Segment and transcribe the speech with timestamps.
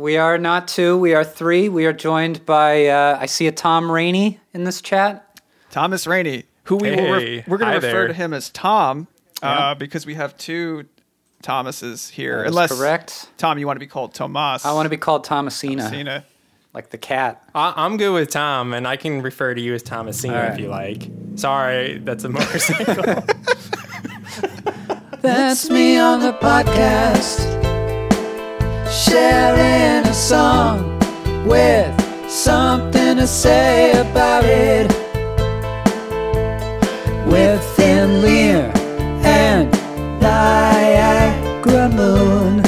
[0.00, 1.68] We are not two, we are three.
[1.68, 5.40] We are joined by, uh, I see a Tom Rainey in this chat.
[5.70, 8.08] Thomas Rainey, who we will re- Hey, we're going to refer there.
[8.08, 9.08] to him as Tom
[9.42, 9.50] Yeah.
[9.70, 10.86] uh, because we have two
[11.42, 12.38] Thomases here.
[12.38, 13.28] That is Unless correct.
[13.38, 14.64] Tom, you want to be called Tomas.
[14.66, 16.24] I want to be called Thomasina, Cena.
[16.74, 17.42] like the cat.
[17.54, 20.52] I, I'm good with Tom, and I can refer to you as Thomasina All right.
[20.52, 21.08] if you like.
[21.36, 23.22] Sorry, that's a motorcycle.
[25.22, 27.59] That's me on the podcast,
[28.90, 30.98] sharing a song
[31.46, 31.94] with
[32.28, 34.90] something to say about it.
[37.26, 38.72] With Thin Lear
[39.24, 39.70] and
[40.20, 42.62] Niagara Moon,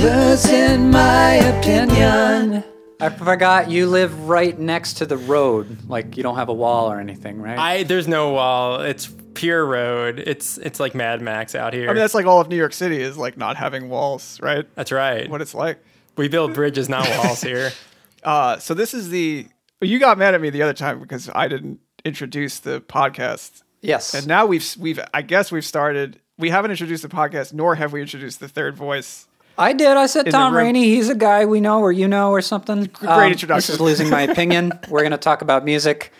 [0.00, 2.62] losing my opinion.
[3.00, 5.88] I forgot you live right next to the road.
[5.88, 7.58] Like you don't have a wall or anything, right?
[7.58, 8.80] I there's no wall.
[8.80, 10.18] It's pure road.
[10.18, 11.88] It's it's like Mad Max out here.
[11.88, 14.66] I mean, that's like all of New York City is like not having walls, right?
[14.74, 15.30] That's right.
[15.30, 15.78] What it's like.
[16.16, 17.72] we build bridges, not walls here.
[18.24, 19.46] Uh, so this is the.
[19.80, 24.12] You got mad at me the other time because I didn't introduce the podcast, yes.
[24.12, 26.20] and now we've we've I guess we've started.
[26.36, 29.28] We haven't introduced the podcast, nor have we introduced the third voice.
[29.56, 29.96] I did.
[29.96, 30.52] I said Tom.
[30.52, 30.82] Rainey.
[30.82, 32.86] He's a guy we know or you know or something.
[32.86, 33.54] Great introduction.
[33.56, 34.72] This is losing my opinion.
[34.88, 36.12] We're going to talk about music.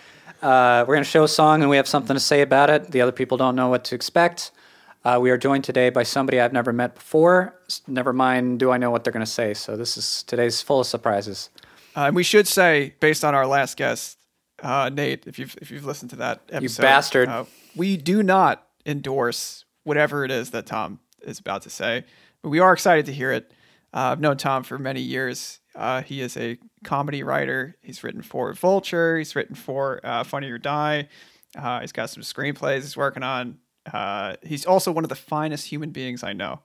[0.42, 2.90] Uh, we're going to show a song and we have something to say about it.
[2.90, 4.52] The other people don't know what to expect.
[5.04, 7.54] Uh, we are joined today by somebody I've never met before.
[7.86, 9.54] Never mind, do I know what they're going to say?
[9.54, 11.50] So this is today's full of surprises.
[11.96, 14.18] Uh, and we should say, based on our last guest,
[14.62, 17.28] uh, Nate, if you've if you've listened to that episode, you bastard.
[17.28, 17.44] uh,
[17.76, 22.04] we do not endorse whatever it is that Tom is about to say,
[22.42, 23.52] but we are excited to hear it.
[23.94, 25.60] Uh, I've known Tom for many years.
[25.78, 27.76] Uh, he is a comedy writer.
[27.80, 29.16] He's written for Vulture.
[29.16, 31.08] He's written for uh, Funny or Die.
[31.56, 33.58] Uh, he's got some screenplays he's working on.
[33.90, 36.60] Uh, he's also one of the finest human beings I know.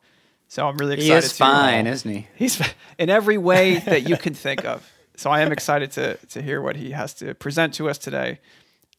[0.47, 1.11] So I'm really excited.
[1.11, 2.27] He is to, fine, uh, isn't he?
[2.35, 2.61] He's
[2.97, 4.87] in every way that you can think of.
[5.15, 8.39] So I am excited to to hear what he has to present to us today.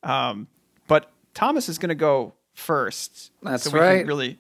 [0.03, 0.47] Um,
[0.87, 3.33] but Thomas is going to go first.
[3.42, 3.98] That's so we right.
[3.98, 4.39] Can really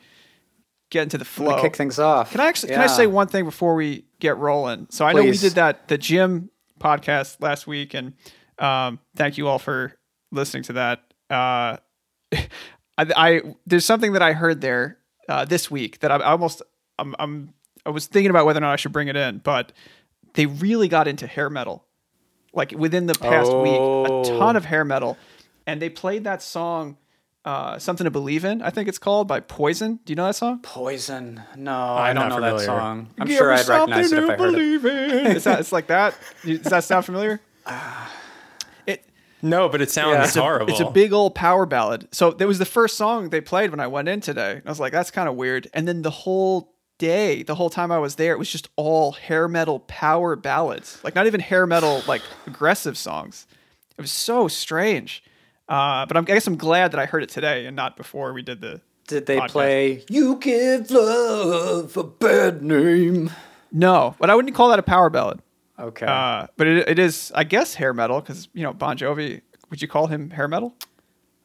[0.94, 1.60] get into the flow.
[1.60, 2.30] kick things off.
[2.30, 4.86] Can I actually can I say one thing before we get rolling?
[4.90, 6.50] So I know we did that the gym
[6.80, 8.14] podcast last week, and
[8.58, 9.94] um, thank you all for
[10.30, 11.00] listening to that.
[11.28, 11.76] Uh,
[12.32, 12.38] I,
[12.98, 16.62] I there's something that I heard there uh, this week that I, I almost
[16.98, 17.52] I'm, I'm
[17.84, 19.72] I was thinking about whether or not I should bring it in, but
[20.34, 21.84] they really got into hair metal,
[22.52, 24.22] like within the past week, Oh.
[24.22, 25.18] a ton of hair metal,
[25.66, 26.96] and they played that song.
[27.44, 30.00] Uh, something to believe in, I think it's called by Poison.
[30.06, 30.60] Do you know that song?
[30.62, 31.42] Poison.
[31.56, 33.08] No, I I'm don't not know that song.
[33.20, 34.52] I'm Give sure I'd recognize it if I heard it.
[34.52, 35.26] believe in.
[35.36, 36.14] Is that it's like that?
[36.42, 37.40] Does that sound familiar?
[38.86, 39.04] It
[39.42, 40.24] No, but it sounds Yeah.
[40.24, 40.70] it's a, horrible.
[40.70, 42.08] it's a big old power ballad.
[42.12, 44.62] So that was the first song they played when I went in today.
[44.64, 45.68] I was like, that's kind of weird.
[45.74, 49.12] And then the whole day, the whole time I was there, it was just all
[49.12, 50.98] hair metal power ballads.
[51.04, 53.46] Like not even hair metal like aggressive songs.
[53.98, 55.22] It was so strange.
[55.68, 58.32] Uh, but I'm, I guess I'm glad that I heard it today and not before
[58.32, 58.80] we did the.
[59.06, 59.48] Did they podcast.
[59.50, 63.30] play "You Give Love a Bad Name"?
[63.70, 65.40] No, but I wouldn't call that a power ballad.
[65.78, 66.06] Okay.
[66.06, 69.42] Uh, but it, it is, I guess, hair metal because you know Bon Jovi.
[69.70, 70.74] Would you call him hair metal?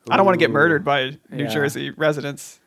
[0.10, 1.50] I don't want to get murdered by New yeah.
[1.50, 2.60] Jersey residents.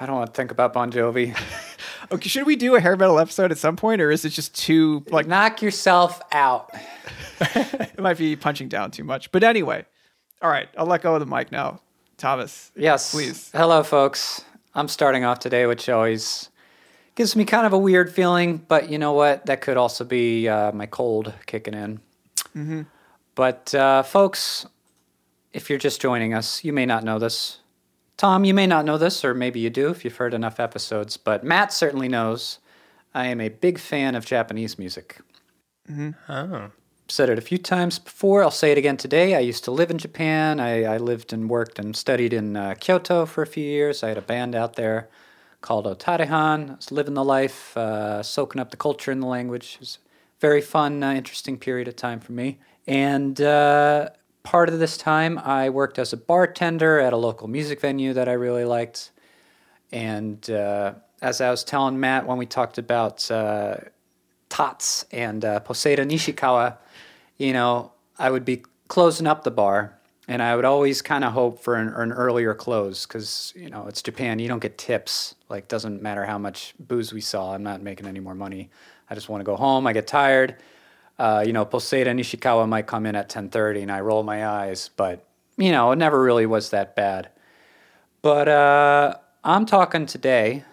[0.00, 1.36] I don't want to think about Bon Jovi.
[2.10, 4.54] Okay, should we do a hair metal episode at some point, or is it just
[4.54, 6.70] too like Knock yourself out.
[7.40, 9.32] it might be punching down too much?
[9.32, 9.86] But anyway,
[10.42, 11.80] all right, I'll let go of the mic now,
[12.18, 12.72] Thomas.
[12.76, 13.12] Yes.
[13.12, 13.50] Please.
[13.54, 14.44] Hello, folks.
[14.74, 16.50] I'm starting off today, which always
[17.14, 19.46] gives me kind of a weird feeling, but you know what?
[19.46, 22.00] That could also be uh, my cold kicking in.
[23.34, 24.66] But, uh, folks,
[25.52, 27.58] if you're just joining us, you may not know this.
[28.16, 31.16] Tom, you may not know this, or maybe you do if you've heard enough episodes,
[31.16, 32.58] but Matt certainly knows
[33.14, 35.18] I am a big fan of Japanese music.
[36.28, 36.70] oh.
[37.12, 38.42] Said it a few times before.
[38.42, 39.34] I'll say it again today.
[39.34, 40.58] I used to live in Japan.
[40.58, 44.02] I, I lived and worked and studied in uh, Kyoto for a few years.
[44.02, 45.10] I had a band out there
[45.60, 46.70] called Otarehan.
[46.70, 49.74] I was living the life, uh, soaking up the culture and the language.
[49.74, 52.58] It was a very fun, uh, interesting period of time for me.
[52.86, 54.08] And uh,
[54.42, 58.26] part of this time, I worked as a bartender at a local music venue that
[58.26, 59.10] I really liked.
[59.92, 63.76] And uh, as I was telling Matt when we talked about uh,
[64.48, 66.78] Tots and uh, Poseida Nishikawa,
[67.42, 69.98] you know, I would be closing up the bar
[70.28, 73.86] and I would always kind of hope for an, an earlier close because, you know,
[73.88, 74.38] it's Japan.
[74.38, 75.34] You don't get tips.
[75.48, 77.52] Like, doesn't matter how much booze we saw.
[77.52, 78.70] I'm not making any more money.
[79.10, 79.88] I just want to go home.
[79.88, 80.56] I get tired.
[81.18, 84.90] Uh, you know, Poseida Nishikawa might come in at 10:30 and I roll my eyes,
[84.96, 87.30] but you know, it never really was that bad.
[88.22, 90.64] But uh, I'm talking today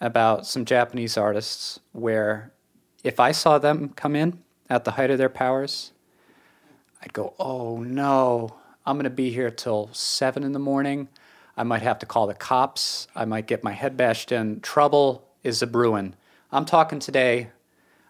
[0.00, 2.52] about some Japanese artists where
[3.02, 4.38] if I saw them come in
[4.70, 5.92] at the height of their powers,
[7.02, 11.08] I'd go, oh no, I'm going to be here till seven in the morning.
[11.56, 13.08] I might have to call the cops.
[13.14, 14.60] I might get my head bashed in.
[14.60, 16.14] Trouble is a brewing.
[16.52, 17.50] I'm talking today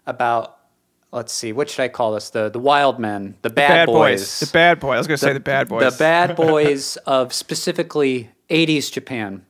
[0.06, 0.58] about,
[1.12, 2.30] let's see, what should I call this?
[2.30, 4.20] The the wild men, the bad, bad boys.
[4.20, 4.40] boys.
[4.40, 4.92] The bad boy.
[4.92, 5.92] I was going to say the bad boys.
[5.92, 9.44] The bad boys of specifically 80s Japan.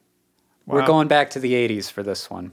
[0.66, 2.52] We're going back to the 80s for this one.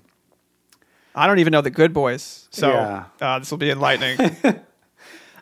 [1.14, 2.48] I don't even know the good boys.
[2.52, 3.06] So Yeah.
[3.22, 4.18] uh, this will be enlightening.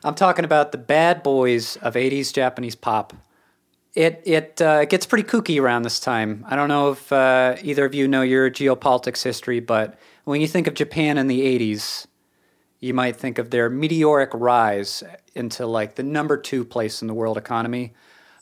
[0.04, 3.14] I'm talking about the bad boys of 80s Japanese pop.
[3.94, 6.44] It it uh, gets pretty kooky around this time.
[6.50, 10.48] I don't know if uh, either of you know your geopolitics history, but when you
[10.48, 12.08] think of Japan in the 80s,
[12.80, 15.04] you might think of their meteoric rise
[15.36, 17.94] into like the number two place in the world economy.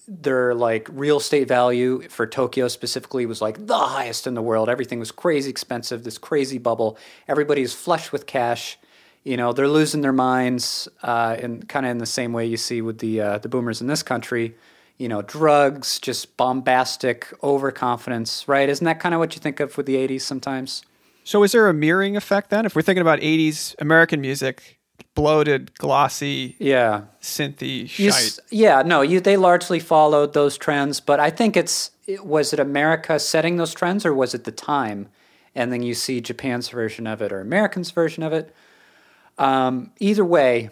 [0.07, 4.67] Their like real estate value for Tokyo specifically was like the highest in the world.
[4.67, 6.97] Everything was crazy expensive, this crazy bubble.
[7.27, 8.79] Everybody is flush with cash.
[9.23, 12.57] You know, they're losing their minds, uh, in kind of in the same way you
[12.57, 14.55] see with the uh, the boomers in this country.
[14.97, 18.67] You know, drugs, just bombastic overconfidence, right?
[18.69, 20.83] Isn't that kind of what you think of with the '80s sometimes?
[21.23, 22.65] so is there a mirroring effect then?
[22.65, 24.79] If we're thinking about 80s American music,
[25.13, 28.39] bloated, glossy, Yeah, synthy, shite.
[28.49, 32.59] yeah, no, you they largely followed those trends, but I think it's it, was it
[32.59, 35.09] America setting those trends or was it the time,
[35.53, 38.53] and then you see Japan's version of it or Americans' version of it.
[39.37, 40.69] Um, either way,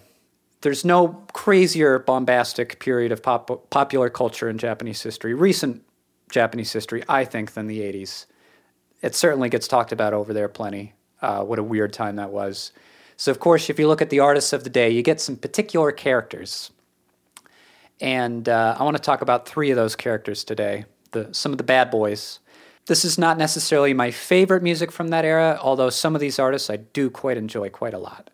[0.62, 5.84] there's no crazier bombastic period of pop, popular culture in Japanese history, recent
[6.30, 8.26] Japanese history, I think, than the '80s.
[9.02, 10.94] It certainly gets talked about over there plenty.
[11.22, 12.72] Uh, what a weird time that was.
[13.18, 15.36] So, of course, if you look at the artists of the day, you get some
[15.36, 16.72] particular characters.
[18.00, 20.86] And uh, I want to talk about three of those characters today.
[21.12, 22.40] The, some of the bad boys.
[22.86, 26.70] This is not necessarily my favorite music from that era, although some of these artists
[26.70, 28.30] I do quite enjoy quite a lot.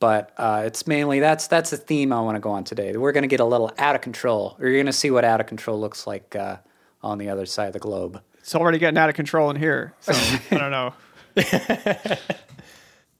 [0.00, 2.96] But uh, it's mainly that's that's the theme I want to go on today.
[2.96, 5.24] We're going to get a little out of control, or you're going to see what
[5.24, 6.56] out of control looks like uh,
[7.02, 8.20] on the other side of the globe.
[8.40, 9.94] It's already getting out of control in here.
[10.00, 10.94] So I don't know.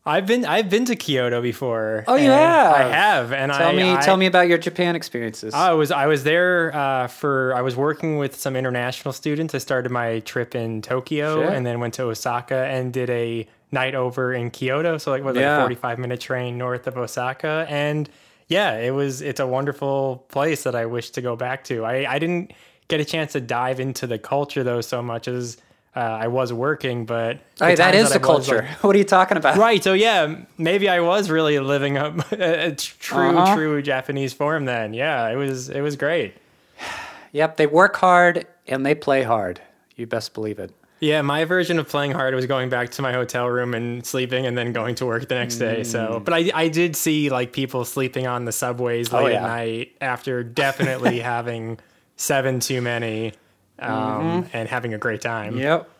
[0.06, 2.04] I've been I've been to Kyoto before.
[2.06, 2.72] Oh, yeah.
[2.76, 5.54] I have, and Tell I me, I, tell me about your Japan experiences.
[5.54, 9.54] I was I was there uh, for I was working with some international students.
[9.54, 11.50] I started my trip in Tokyo Sure.
[11.50, 14.96] and then went to Osaka and did a night over in Kyoto.
[14.98, 18.08] So like what like a forty five minute train north of Osaka and
[18.48, 21.84] yeah, it was it's a wonderful place that I wish to go back to.
[21.84, 22.52] I, I didn't
[22.88, 25.56] get a chance to dive into the culture though so much as
[25.96, 28.62] uh, I was working, but the Hey, that the I was, culture.
[28.62, 29.56] like- what are you talking about?
[29.56, 29.82] Right.
[29.82, 33.54] So yeah, maybe I was really living up a true, Uh-huh.
[33.54, 34.92] true Japanese form then.
[34.92, 36.34] Yeah, it was, it was great.
[37.32, 39.60] Yep, they work hard and they play hard.
[39.96, 40.70] You best believe it.
[41.04, 44.46] Yeah, my version of playing hard was going back to my hotel room and sleeping,
[44.46, 45.84] and then going to work the next day.
[45.84, 49.20] So, but I, I did see like people sleeping on the subways Mm.
[49.20, 49.44] Oh, late yeah.
[49.44, 51.78] at night after definitely having
[52.16, 53.34] seven too many,
[53.80, 55.58] um, and having a great time.
[55.58, 55.90] Yep.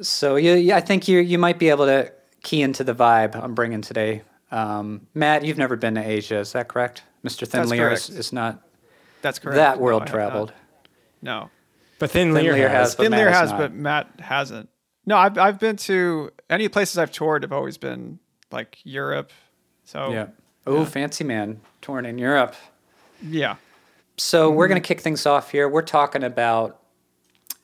[0.00, 2.10] So you, yeah, I think you you might be able to
[2.42, 4.22] key into the vibe I'm bringing today.
[4.50, 7.02] Um, Matt, you've never been to Asia, is that correct?
[7.22, 7.46] Mr.
[7.46, 8.62] Thin Lear is, is not
[9.20, 9.56] That's correct.
[9.56, 10.52] that world I have traveled.
[11.20, 11.40] not.
[11.42, 11.50] No.
[12.00, 12.88] But Thin Thin Lear Lear has.
[12.88, 13.58] has- But Thin Matt Lear has has, not.
[13.58, 14.68] but Matt hasn't.
[15.06, 18.18] No, I've I've been to any places I've toured have always been
[18.50, 19.30] like Europe.
[19.84, 20.26] So Yeah.
[20.66, 22.54] Oh, fancy man, torn in Europe.
[23.22, 23.56] yeah.
[24.16, 24.70] So we're Mm-hmm.
[24.72, 25.68] going to kick things off here.
[25.68, 26.78] We're talking about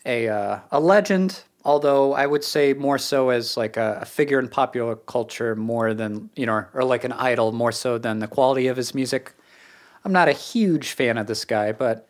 [0.07, 4.39] a uh, a legend, although I would say more so as like a, a figure
[4.39, 8.29] in popular culture more than you know, or like an idol more so than the
[8.29, 9.35] quality of his music.
[10.05, 12.06] I'm not a huge fan of this guy, but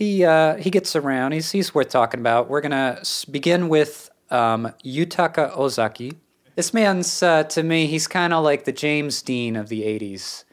[0.00, 1.32] he uh, he gets around.
[1.32, 2.48] He's he's worth talking about.
[2.48, 6.14] We're gonna begin with um, Yutaka Ozaki.
[6.56, 10.44] This man's uh, to me, he's kind of like the James Dean of the '80s.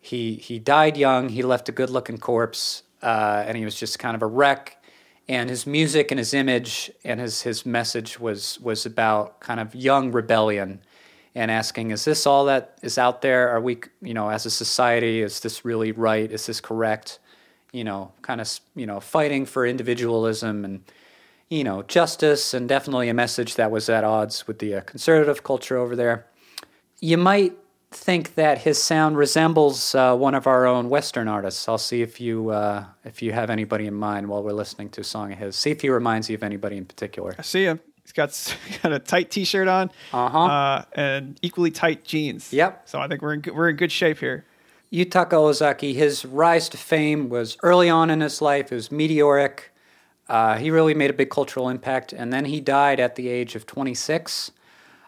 [0.00, 1.28] He he died young.
[1.28, 4.82] He left a good-looking corpse, uh, and he was just kind of a wreck.
[5.28, 9.76] And his music and his image and his his message was was about kind of
[9.76, 10.80] young rebellion,
[11.36, 13.48] and asking, is this all that is out there?
[13.50, 16.32] Are we, you know, as a society, is this really right?
[16.32, 17.20] Is this correct?
[17.72, 20.82] You know, kind of, you know, fighting for individualism and
[21.50, 25.42] you know, justice and definitely a message that was at odds with the uh, conservative
[25.42, 26.26] culture over there.
[27.00, 27.54] You might
[27.90, 31.66] think that his sound resembles uh, one of our own Western artists.
[31.66, 35.00] I'll see if you uh, if you have anybody in mind while we're listening to
[35.00, 35.56] a song of his.
[35.56, 37.34] See if he reminds you of anybody in particular.
[37.38, 37.80] I see him.
[38.02, 40.38] He's got got a tight T-shirt on, Uh-huh.
[40.38, 42.52] uh, and equally tight jeans.
[42.52, 42.88] Yep.
[42.90, 44.44] So I think we're in we're in good shape here.
[44.92, 48.72] Yutaka Ozaki, his rise to fame was early on in his life.
[48.72, 49.72] It was meteoric.
[50.28, 53.54] Uh, he really made a big cultural impact, and then he died at the age
[53.54, 54.50] of 26.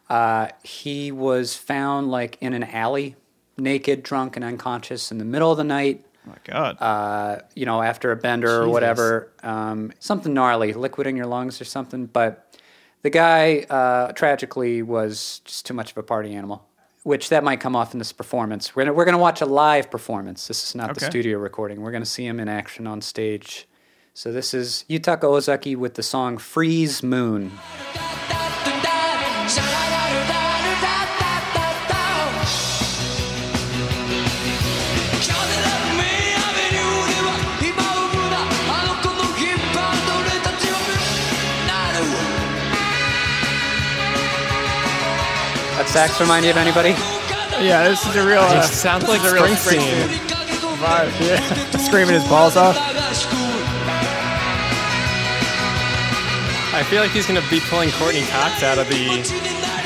[0.08, 3.16] Uh, he was found like in an alley,
[3.56, 6.04] naked, drunk, and unconscious in the middle of the night.
[6.26, 6.76] Oh my God.
[6.80, 11.60] Uh, you know, after a bender or whatever, um, something gnarly, liquid in your lungs
[11.60, 12.06] or something.
[12.06, 12.58] But
[13.02, 16.66] the guy uh, tragically was just too much of a party animal,
[17.02, 18.74] which that might come off in this performance.
[18.76, 20.46] We're gonna, we're gonna watch a live performance.
[20.48, 21.80] This is not the studio recording.
[21.80, 23.66] We're gonna see him in action on stage.
[24.12, 27.52] So this is Yutaka Ozaki with the song "Freeze Moon."
[45.92, 46.90] Sax remind you of anybody?
[47.60, 48.40] yeah, this is a real.
[48.40, 50.06] Uh, It sounds like a real Springsteen.
[50.78, 51.10] vibe.
[51.20, 51.76] Yeah.
[51.78, 52.76] Screaming his balls off.
[56.72, 59.24] I feel like he's gonna be pulling Courteney Cox out of the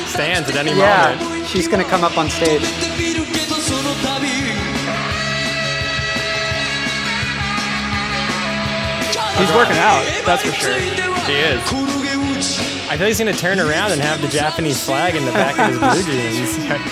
[0.07, 1.19] stands at any moment.
[1.21, 2.61] Yeah, she's gonna come up on stage.
[9.37, 10.01] He's working out.
[10.25, 10.79] That's for sure.
[10.79, 12.64] He is.
[12.87, 15.69] I feel he's gonna turn around and have the Japanese flag in the back of
[15.69, 16.85] his blue jeans.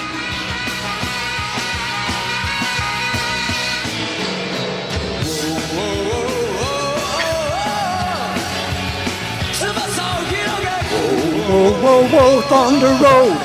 [11.54, 13.40] Whoa, whoa, whoa, Thunder Road.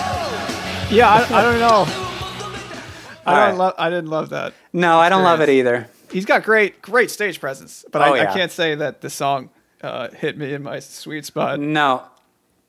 [0.90, 1.84] Yeah, I, I don't know.
[3.26, 3.54] I don't right.
[3.54, 3.74] love.
[3.76, 4.54] I didn't love that.
[4.72, 5.88] No, I don't love it either.
[6.10, 8.30] He's got great, great stage presence, but Oh, I, yeah.
[8.30, 9.50] I can't say that the song
[9.82, 11.60] uh, hit me in my sweet spot.
[11.60, 12.02] No.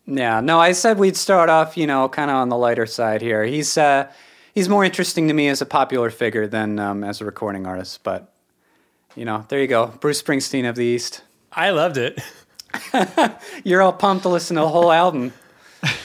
[0.05, 3.21] Yeah, no, I said we'd start off, you know, kind of on the lighter side
[3.21, 3.43] here.
[3.43, 4.11] He's uh
[4.55, 8.03] he's more interesting to me as a popular figure than um, as a recording artist,
[8.03, 8.33] but
[9.15, 9.87] you know, there you go.
[9.99, 11.23] Bruce Springsteen of the East.
[11.51, 12.19] I loved it.
[13.63, 15.33] You're all pumped to listen to the whole album.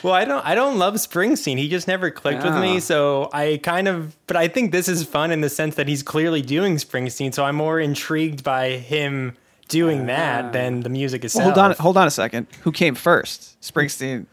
[0.04, 1.58] Well, I don't I don't love Springsteen.
[1.58, 2.60] He just never clicked with Ah.
[2.60, 2.78] me.
[2.78, 6.00] So I kind of but I think this is fun in the sense that he's
[6.04, 7.34] clearly doing Springsteen.
[7.34, 9.36] So I'm more intrigued by him
[9.68, 11.44] doing that then the music itself.
[11.44, 12.46] Hold on, hold on a second.
[12.62, 14.26] Who came first, Springsteen?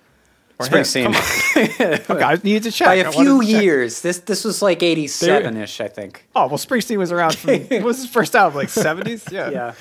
[0.59, 0.83] Or him?
[0.83, 1.11] Springsteen.
[2.09, 2.87] Okay, I needed to check.
[2.87, 3.61] By I a wanted few to check.
[3.63, 4.01] years.
[4.01, 6.27] This this was like 87ish, I think.
[6.35, 7.35] Oh well, Springsteen was around.
[7.35, 8.57] From, what was his first album?
[8.57, 9.25] Like seventies?
[9.31, 9.49] Yeah.
[9.49, 9.73] Yeah.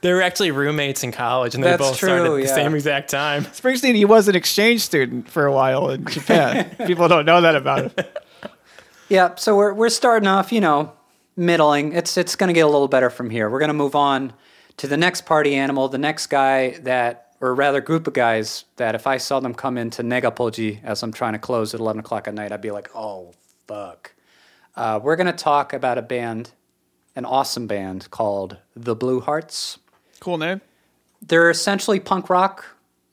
[0.00, 2.54] They were actually roommates in college and they That's both started true, at the yeah.
[2.56, 3.44] same exact time.
[3.44, 6.74] Springsteen, he was an exchange student for a while in Japan.
[6.88, 8.06] People don't know that about him.
[9.08, 10.92] Yeah, so we're we're starting off, you know,
[11.36, 11.92] middling.
[11.92, 13.48] It's it's going to get a little better from here.
[13.48, 14.32] We're going to move on
[14.78, 18.94] to the next party animal, the next guy that, or rather, group of guys that
[18.94, 22.28] if I saw them come into Negapoji as I'm trying to close at 11 o'clock
[22.28, 23.32] at night, I'd be like, oh
[23.66, 24.14] fuck.
[24.74, 26.52] Uh, we're going to talk about a band,
[27.14, 29.78] an awesome band called the Blue Hearts
[30.20, 30.60] Cool name.
[31.20, 32.64] they're essentially punk rock,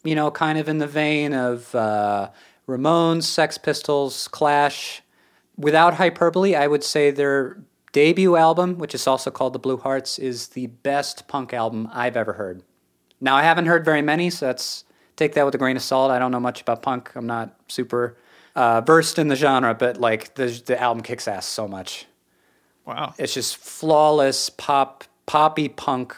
[0.03, 2.29] you know, kind of in the vein of uh,
[2.67, 5.01] Ramones, Sex Pistols, Clash.
[5.57, 7.57] Without hyperbole, I would say their
[7.91, 12.17] debut album, which is also called The Blue Hearts, is the best punk album I've
[12.17, 12.63] ever heard.
[13.21, 16.11] Now, I haven't heard very many, so that's take that with a grain of salt.
[16.11, 17.11] I don't know much about punk.
[17.15, 18.17] I'm not super
[18.55, 22.05] uh, versed in the genre, but like the the album kicks ass so much.
[22.85, 23.13] Wow.
[23.17, 26.15] It's just flawless pop, poppy punk,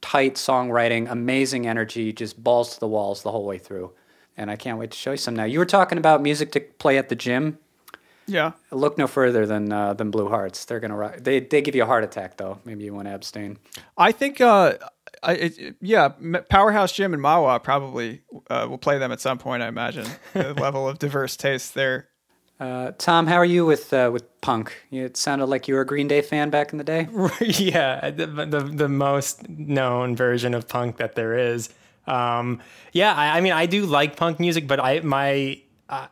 [0.00, 3.92] tight songwriting, amazing energy, just balls to the walls the whole way through.
[4.36, 5.44] And I can't wait to show you some now.
[5.44, 7.58] You were talking about music to play at the gym.
[8.32, 8.52] Yeah.
[8.70, 10.64] Look no further than uh, than Blue Hearts.
[10.64, 11.18] They're gonna rock.
[11.18, 12.58] They they give you a heart attack though.
[12.64, 13.58] Maybe you want to abstain.
[13.98, 14.74] I think, uh,
[15.22, 16.08] I, it, yeah,
[16.48, 19.62] Powerhouse Gym and Mahwah probably uh, will play them at some point.
[19.62, 22.08] I imagine the level of diverse taste there.
[22.58, 24.72] Uh, Tom, how are you with uh, with punk?
[24.90, 27.08] It sounded like you were a Green Day fan back in the day.
[27.40, 31.68] yeah, the, the the most known version of punk that there is.
[32.06, 32.60] Um,
[32.92, 35.60] yeah, I, I mean, I do like punk music, but I my
[35.92, 36.06] uh,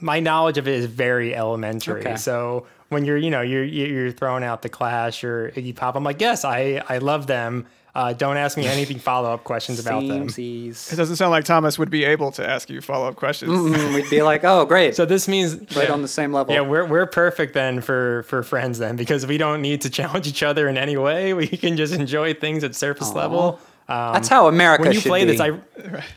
[0.00, 2.00] my knowledge of it is very elementary.
[2.00, 2.16] Okay.
[2.16, 6.02] So when you're you know you're you're throwing out the Clash or Iggy Pop, I'm
[6.04, 7.66] like, yes, I I love them.
[7.94, 10.28] Uh, don't ask me anything follow up questions about them.
[10.28, 13.50] It doesn't sound like Thomas would be able to ask you follow up questions.
[13.50, 15.92] Mm, We'd be like, oh, great, So this means right yeah.
[15.92, 16.54] on the same level.
[16.54, 20.26] Yeah, we're we're perfect then for for friends then because we don't need to challenge
[20.26, 21.34] each other in any way.
[21.34, 23.60] We can just enjoy things at surface level.
[23.88, 25.32] Um, That's how America when you should play be.
[25.36, 25.60] this, I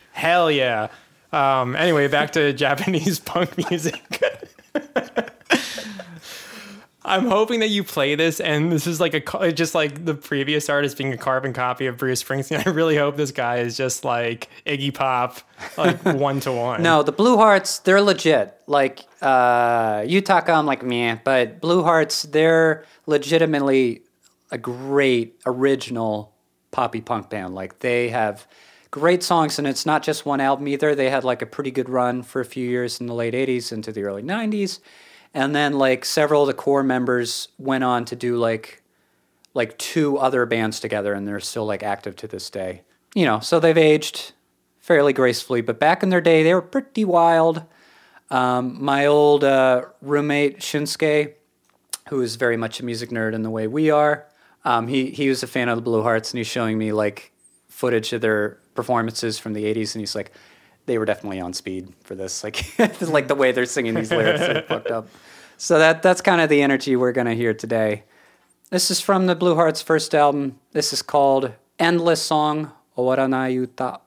[0.12, 0.88] hell yeah.
[1.34, 4.22] Um, anyway, back to Japanese punk music.
[7.06, 10.70] I'm hoping that you play this, and this is like a just like the previous
[10.70, 12.66] artist being a carbon copy of Bruce Springsteen.
[12.66, 15.38] I really hope this guy is just like Iggy Pop,
[15.76, 16.82] like one to one.
[16.82, 18.54] No, the Blue Hearts, they're legit.
[18.66, 21.18] Like uh Yutaka, I'm like, meh.
[21.24, 24.02] But Blue Hearts, they're legitimately
[24.50, 26.32] a great original
[26.70, 27.54] poppy punk band.
[27.54, 28.46] Like they have
[28.94, 30.94] great songs, and it's not just one album either.
[30.94, 33.72] They had like a pretty good run for a few years in the late '80s
[33.72, 34.78] into the early '90s,
[35.34, 38.84] and then like several of the core members went on to do like
[39.52, 42.82] like two other bands together, and they're still like active to this day.
[43.16, 44.30] You know, so they've aged
[44.78, 47.64] fairly gracefully, but back in their day, they were pretty wild.
[48.30, 51.34] Um, my old uh, roommate Shinsuke,
[52.10, 54.28] who is very much a music nerd in the way we are,
[54.64, 57.32] um, he he was a fan of the Blue Hearts, and he's showing me like
[57.68, 60.32] footage of their performances from the '80s, and he's like,
[60.86, 64.40] they were definitely on speed for this, like like the way they're singing these lyrics,
[64.40, 65.08] they're fucked up.
[65.56, 68.04] So that that's kind of the energy we're gonna hear today.
[68.70, 70.58] This is from the Blue Hearts' first album.
[70.72, 74.00] This is called "Endless Song Owaranai Uta."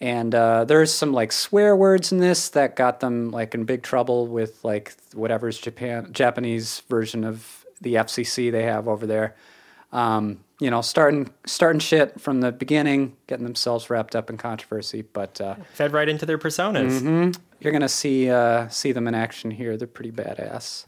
[0.00, 3.82] And uh, there's some like swear words in this that got them like in big
[3.82, 9.34] trouble with like whatever's Japan Japanese version of the FCC they have over there.
[9.94, 15.02] Um, you know, starting starting shit from the beginning, getting themselves wrapped up in controversy.
[15.02, 17.00] But uh, Fed right into their personas.
[17.00, 17.40] Mm-hmm.
[17.60, 19.76] you're gonna see uh, see them in action here.
[19.76, 20.86] They're pretty badass.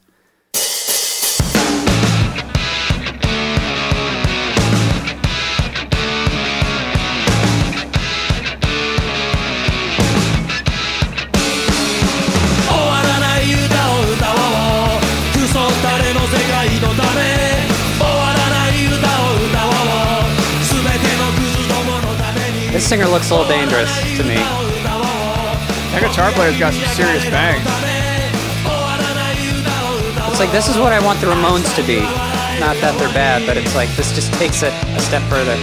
[22.87, 24.39] singer looks a little dangerous to me.
[25.91, 27.67] That guitar player's got some serious bangs.
[30.31, 31.99] It's like this is what I want the Ramones to be.
[32.63, 35.59] Not that they're bad, but it's like this just takes it a step further.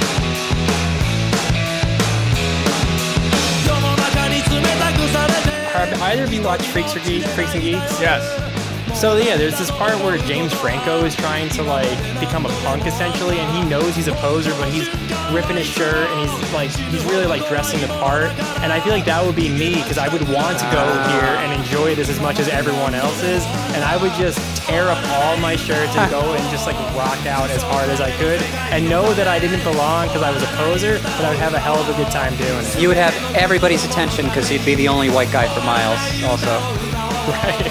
[5.71, 8.01] Have either of you watched Freaks or Geek, Freaks and Geeks?
[8.01, 8.99] Yes.
[8.99, 12.85] So yeah, there's this part where James Franco is trying to like become a punk
[12.85, 14.89] essentially, and he knows he's a poser, but he's
[15.31, 18.29] ripping his shirt and he's like he's really like dressing the part.
[18.61, 21.29] And I feel like that would be me because I would want to go here
[21.37, 21.43] ah.
[21.43, 25.01] and enjoy this as much as everyone else is, and I would just tear up
[25.19, 28.41] all my shirts and go and just like rock out as hard as I could,
[28.71, 31.53] and know that I didn't belong because I was a poser, but I would have
[31.53, 32.79] a hell of a good time doing it.
[32.79, 35.99] You would have everybody's attention because you'd be the only white guy for miles.
[36.23, 36.51] Also,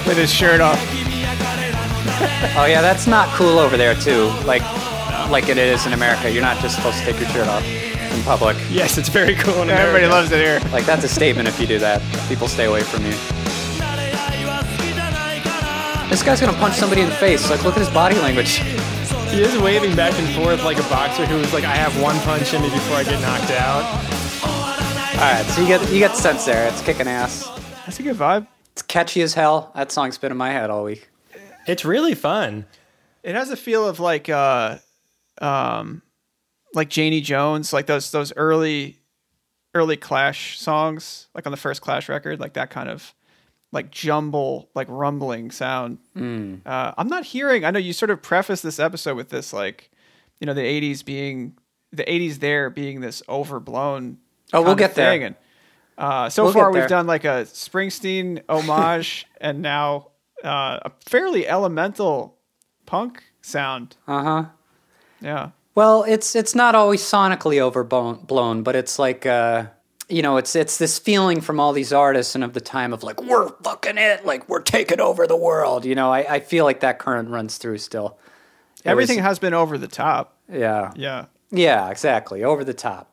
[0.07, 0.79] With his shirt off.
[2.57, 4.25] oh yeah, that's not cool over there too.
[4.45, 4.63] Like,
[5.33, 6.29] like it is in America.
[6.31, 8.55] You're not just supposed to take your shirt off in public.
[8.69, 10.59] Yes, it's very cool in Everybody loves it here.
[10.71, 12.01] Like that's a statement if you do that.
[12.29, 13.11] People stay away from you.
[16.09, 17.49] This guy's gonna punch somebody in the face.
[17.49, 18.57] Like, look at his body language.
[19.31, 22.53] He is waving back and forth like a boxer who's like, I have one punch
[22.53, 23.83] in me before I get knocked out.
[25.15, 26.67] All right, so you get you get the sense there.
[26.67, 27.47] It's kicking ass.
[27.87, 28.45] That's a good vibe.
[28.73, 29.71] It's catchy as hell.
[29.73, 31.09] That song's been in my head all week.
[31.65, 32.65] It's really fun.
[33.23, 34.77] It has a feel of like uh
[35.41, 36.01] um
[36.73, 38.99] like Janie Jones, like those those early
[39.75, 43.13] early Clash songs, like on the first Clash record, like that kind of
[43.71, 45.97] like jumble, like rumbling sound.
[46.67, 47.65] Uh, I'm not hearing.
[47.65, 49.89] I know you sort of preface this episode with this, like
[50.39, 51.57] you know, the '80s being
[51.91, 54.17] the '80s there being this overblown.
[54.53, 55.21] Oh, we'll get there.
[55.23, 55.35] And
[55.97, 60.09] uh, so We'll far, we've done like a Springsteen homage, and now
[60.43, 62.37] uh, a fairly elemental
[62.85, 63.97] punk sound.
[64.07, 64.45] Uh huh.
[65.23, 65.49] Yeah.
[65.75, 69.65] Well, it's it's not always sonically overblown, but it's like uh,
[70.09, 73.01] you know, it's it's this feeling from all these artists and of the time of
[73.01, 75.85] like we're fucking it, like we're taking over the world.
[75.85, 78.19] You know, I, I feel like that current runs through still.
[78.85, 80.37] It Everything was- has been over the top.
[80.51, 81.25] yeah, Yeah.
[81.51, 83.09] yeah, exactly, over the top.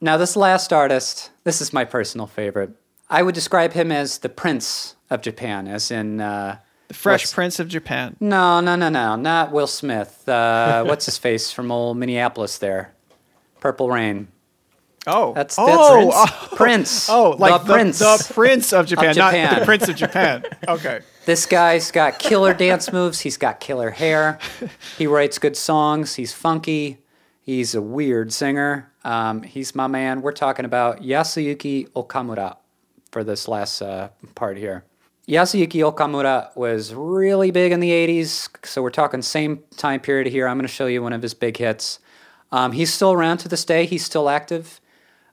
[0.00, 2.72] Now, this last artist, this is my personal favorite.
[3.08, 6.20] I would describe him as the prince of Japan, as in.
[6.20, 8.16] Uh, The Fresh What's- Prince of Japan.
[8.20, 10.28] no, no, no, no, not Will Smith.
[10.28, 12.92] Uh, what's his face from old Minneapolis there?
[13.60, 14.28] Purple Rain.
[15.06, 15.34] Oh.
[15.34, 16.56] That's that's oh, Prince.
[16.56, 17.08] Prince.
[17.10, 17.98] Oh, like the Prince.
[17.98, 19.58] The, Prince of Japan, not Japan.
[19.60, 20.44] the Prince of Japan.
[20.68, 21.00] Okay.
[21.26, 23.20] This guy's got killer dance moves.
[23.20, 24.38] He's got killer hair.
[24.98, 26.14] He writes good songs.
[26.16, 26.98] He's funky.
[27.40, 28.90] He's a weird singer.
[29.04, 30.20] Um, he's my man.
[30.22, 32.56] We're talking about Yasuyuki Okamura
[33.10, 34.84] for this last uh, part here.
[35.28, 40.46] Yasuyuki Okamura was really big in the 80s, so we're talking same time period here.
[40.46, 41.98] I'm going to show you one of his big hits.
[42.52, 43.86] Um, he's still around to this day.
[43.86, 44.82] He's still active.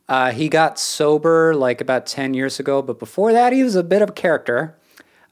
[0.08, 3.84] Uh, he got sober like about 10 years ago, but before that, he was a
[3.84, 4.78] bit of a character.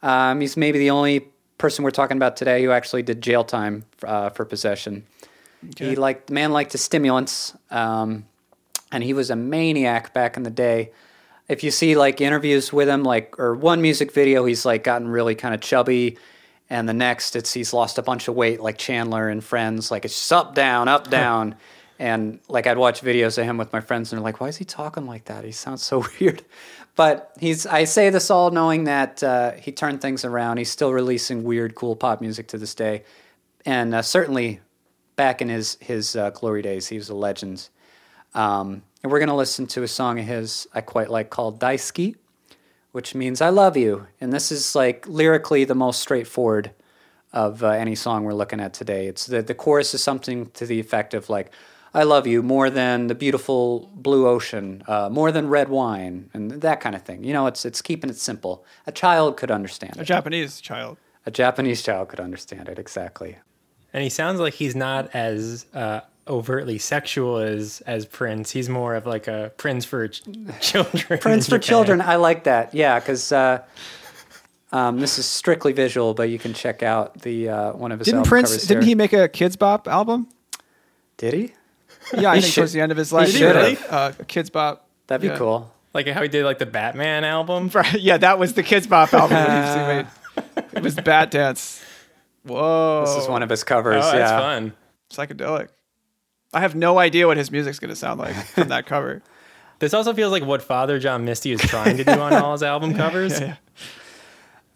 [0.03, 3.85] Um, he's maybe the only person we're talking about today who actually did jail time
[4.03, 5.05] uh, for possession.
[5.77, 8.25] He liked the man liked his stimulants, um,
[8.91, 10.91] and he was a maniac back in the day.
[11.49, 15.07] If you see like interviews with him, like or one music video, he's like gotten
[15.07, 16.17] really kind of chubby,
[16.69, 19.91] and the next it's he's lost a bunch of weight, like Chandler and Friends.
[19.91, 21.55] Like it's just up down, up down,
[21.97, 24.57] And like I'd watch videos of him with my friends, and they're like, "Why is
[24.57, 25.43] he talking like that?
[25.43, 26.43] He sounds so weird."
[26.95, 27.65] But he's.
[27.65, 30.57] I say this all knowing that uh, he turned things around.
[30.57, 33.03] He's still releasing weird, cool pop music to this day,
[33.65, 34.59] and uh, certainly
[35.15, 37.69] back in his his uh, glory days, he was a legend.
[38.35, 42.15] Um, and we're gonna listen to a song of his I quite like called Daisuki,
[42.91, 44.07] which means I love you.
[44.19, 46.71] And this is like lyrically the most straightforward
[47.31, 49.07] of uh, any song we're looking at today.
[49.07, 51.51] It's the the chorus is something to the effect of like,
[51.93, 56.51] "I love you more than the beautiful blue ocean, uh, more than red wine," and
[56.51, 57.23] that kind of thing.
[57.23, 58.65] You know, it's it's keeping it simple.
[58.87, 59.99] A child could understand it.
[59.99, 60.05] A it.
[60.05, 60.97] Japanese child.
[61.25, 63.37] A Japanese child could understand it exactly.
[63.93, 68.51] And he sounds like he's not as uh, overtly sexual as as Prince.
[68.51, 70.21] He's more of like a Prince for ch-
[70.61, 71.19] children.
[71.19, 72.01] Prince for children.
[72.01, 72.73] I like that.
[72.73, 73.63] Yeah, because uh,
[74.71, 78.05] um, this is strictly visual, but you can check out the uh, one of his.
[78.05, 78.67] Didn't album Prince?
[78.67, 78.89] Didn't here.
[78.89, 80.27] he make a Kidz Bop album?
[81.17, 81.53] Did he?
[82.17, 83.85] Yeah, I He think should- towards the end of his life, he he did should
[83.89, 84.87] a, uh, Kidz Bop.
[85.07, 85.37] That'd be Yeah.
[85.37, 85.73] cool.
[85.93, 87.69] Like how he did like the Batman album.
[87.73, 89.31] Right, yeah, that was the Kidz Bop album.
[89.35, 90.05] that
[90.37, 90.65] made.
[90.73, 91.83] It was Bat Dance.
[92.43, 94.03] Whoa, This is one of his covers.
[94.05, 94.39] Oh, that's yeah.
[94.39, 94.73] fun.
[95.11, 95.69] psychedelic.
[96.53, 99.21] I have no idea what his music's going to sound like from that cover.
[99.79, 102.63] This also feels like what Father John Misty is trying to do on all his
[102.63, 103.55] album covers, Yeah,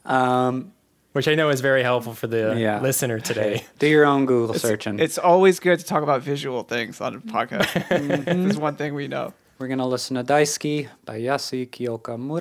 [0.06, 0.72] Um,
[1.14, 2.82] which I know is very helpful for the Yeah.
[2.82, 3.66] listener today.
[3.80, 5.00] do your own Google searching.
[5.00, 7.66] It's always good to talk about visual things on a podcast.
[7.88, 8.44] Mm-hmm.
[8.44, 9.34] There's one thing we know.
[9.60, 12.40] We're gonna listen to Daisuki by Yasuyuki Okamura.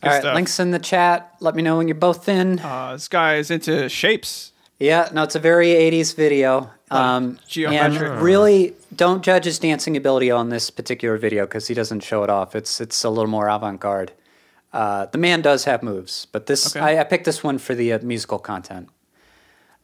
[0.00, 0.34] good All right, stuff.
[0.34, 1.34] links in the chat.
[1.40, 2.58] Let me know when you're both in.
[2.58, 4.51] Uh, this guy is into shapes.
[4.82, 6.70] Yeah, no, it's a very 80s video.
[6.90, 8.10] Um, geometric.
[8.10, 12.22] and really, don't judge his dancing ability on this particular video because he doesn't show
[12.24, 12.54] it off.
[12.56, 14.12] It's it's a little more avant-garde.
[14.72, 16.84] Uh, the man does have moves, but this Okay.
[16.96, 18.88] I, I picked this one for the uh, musical content.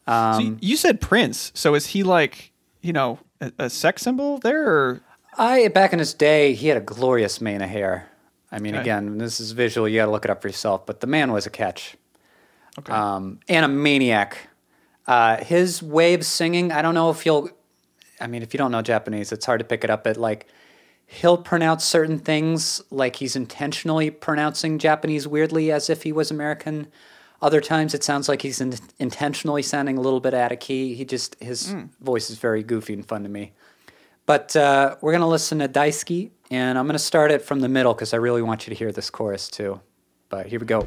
[0.07, 1.53] Um, you- you said Prince.
[1.55, 4.67] So is he like, you know, a, a sex symbol there?
[4.69, 5.01] Or
[5.37, 8.09] I back in his day, he had a glorious mane of hair.
[8.51, 8.81] I mean, Okay.
[8.83, 9.87] again, this is visual.
[9.89, 10.87] You got to look it up for yourself.
[10.87, 11.97] But the man was a catch.
[12.79, 12.93] okay.
[12.93, 14.48] um, and a maniac.
[15.09, 17.51] Uh, his way of singing, I don't know if you'll.
[18.21, 20.05] I mean, if you don't know Japanese, it's hard to pick it up.
[20.05, 20.47] But like,
[21.07, 26.89] he'll pronounce certain things like he's intentionally pronouncing Japanese weirdly, as if he was American.
[27.41, 30.95] Other times, it sounds like he's in, intentionally sounding a little bit out of key.
[30.95, 33.53] He just his voice is very goofy and fun to me.
[34.27, 37.95] But uh, we're gonna listen to Daisuki, and I'm gonna start it from the middle
[37.95, 39.81] because I really want you to hear this chorus too.
[40.29, 40.87] But here we go.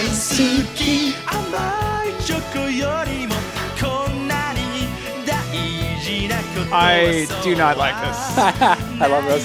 [0.00, 3.34] 大好き甘いチョコよりも
[3.80, 4.88] こんなに
[5.26, 8.38] 大事なことは I do not like this.
[9.00, 9.44] I love this.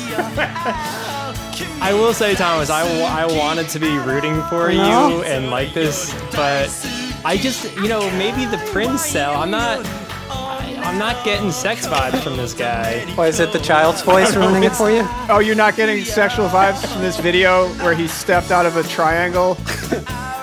[1.82, 5.22] I will say, Thomas, I, wa- I wanted to be rooting for you No.
[5.24, 6.70] and like this, but
[7.26, 9.36] I just, you know, maybe the Prince cell.
[9.36, 9.80] I'm not.
[9.86, 10.00] I-
[10.84, 13.06] I'm not getting sex vibes from this guy.
[13.16, 15.04] Why is it the child's voice ruining it for you?
[15.30, 18.84] Oh, you're not getting sexual vibes from this video where he stepped out of a
[18.84, 19.58] triangle?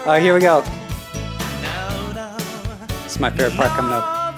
[0.06, 0.62] Oh, here we go.
[3.06, 4.36] It's my favorite part coming up.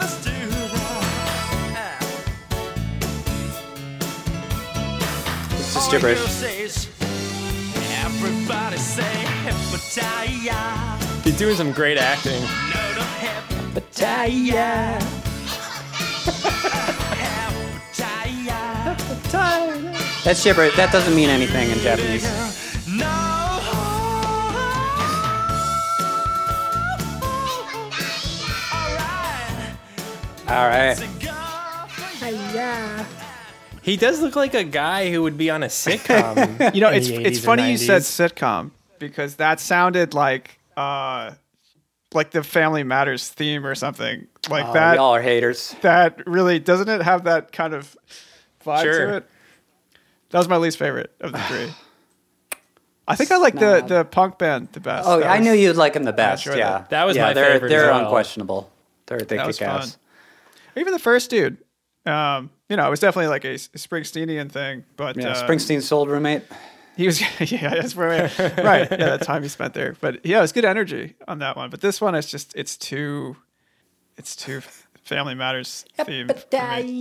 [5.54, 6.19] It's just gibberish.
[8.06, 9.01] Everybody say
[9.43, 11.23] hepatitis.
[11.23, 12.41] He's doing some great acting.
[12.43, 12.47] No,
[12.93, 13.01] no,
[13.73, 15.01] hepatitis.
[18.86, 20.23] Hepatitis.
[20.23, 20.75] That's gibberish.
[20.75, 22.23] That doesn't mean anything in Japanese.
[30.47, 30.95] All right.
[33.81, 36.73] He does look like a guy who would be on a sitcom.
[36.75, 41.31] You know, it's it's funny you said sitcom because that sounded like uh
[42.13, 44.95] like the Family Matters theme or something like Oh, that.
[44.95, 45.75] y'all are haters.
[45.81, 47.95] That really doesn't it have that kind of
[48.65, 49.08] vibe Sure.
[49.08, 49.29] to it?
[50.29, 51.73] That was my least favorite of the three.
[53.08, 55.08] I think I like the the punk band the best.
[55.08, 56.45] Oh, That I was- knew you'd like them the best.
[56.45, 56.89] enjoyed Yeah, that.
[56.91, 58.05] That was yeah, my they're, favorite They're as well.
[58.05, 58.71] unquestionable.
[59.08, 59.91] They're they That kick ass.
[59.91, 59.99] fun.
[60.76, 61.58] Even the first dude.
[62.06, 66.10] Um, you know, it was definitely like a Springsteenian thing, but Yeah, uh, Springsteen's old
[66.10, 66.44] roommate.
[66.96, 68.88] He was yeah, that's where right.
[68.90, 69.96] Yeah, that time he spent there.
[70.00, 71.70] But yeah, it was good energy on that one.
[71.70, 73.38] But this one is just it's too
[74.18, 74.62] it's too
[75.06, 76.28] Family Matters theme.
[76.28, 76.91] for me.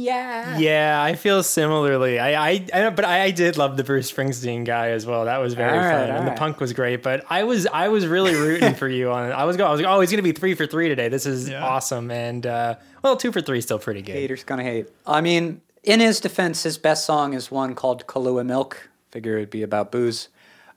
[0.59, 2.19] Yeah, I feel similarly.
[2.19, 5.25] I, I, I but I, I did love the Bruce Springsteen guy as well.
[5.25, 7.03] That was very All right, fun, all and the punk was great.
[7.03, 9.33] But I was, I was really rooting for you on it.
[9.33, 11.09] I was going, I was like, oh, he's gonna be three for three today.
[11.09, 11.65] This is Yeah.
[11.65, 12.11] awesome.
[12.11, 14.13] And uh, well, two for three is still pretty good.
[14.15, 14.89] Haters gonna hate.
[15.07, 18.91] I mean, in his defense, his best song is one called Kahlua Milk.
[19.13, 20.29] Figure it'd be about booze.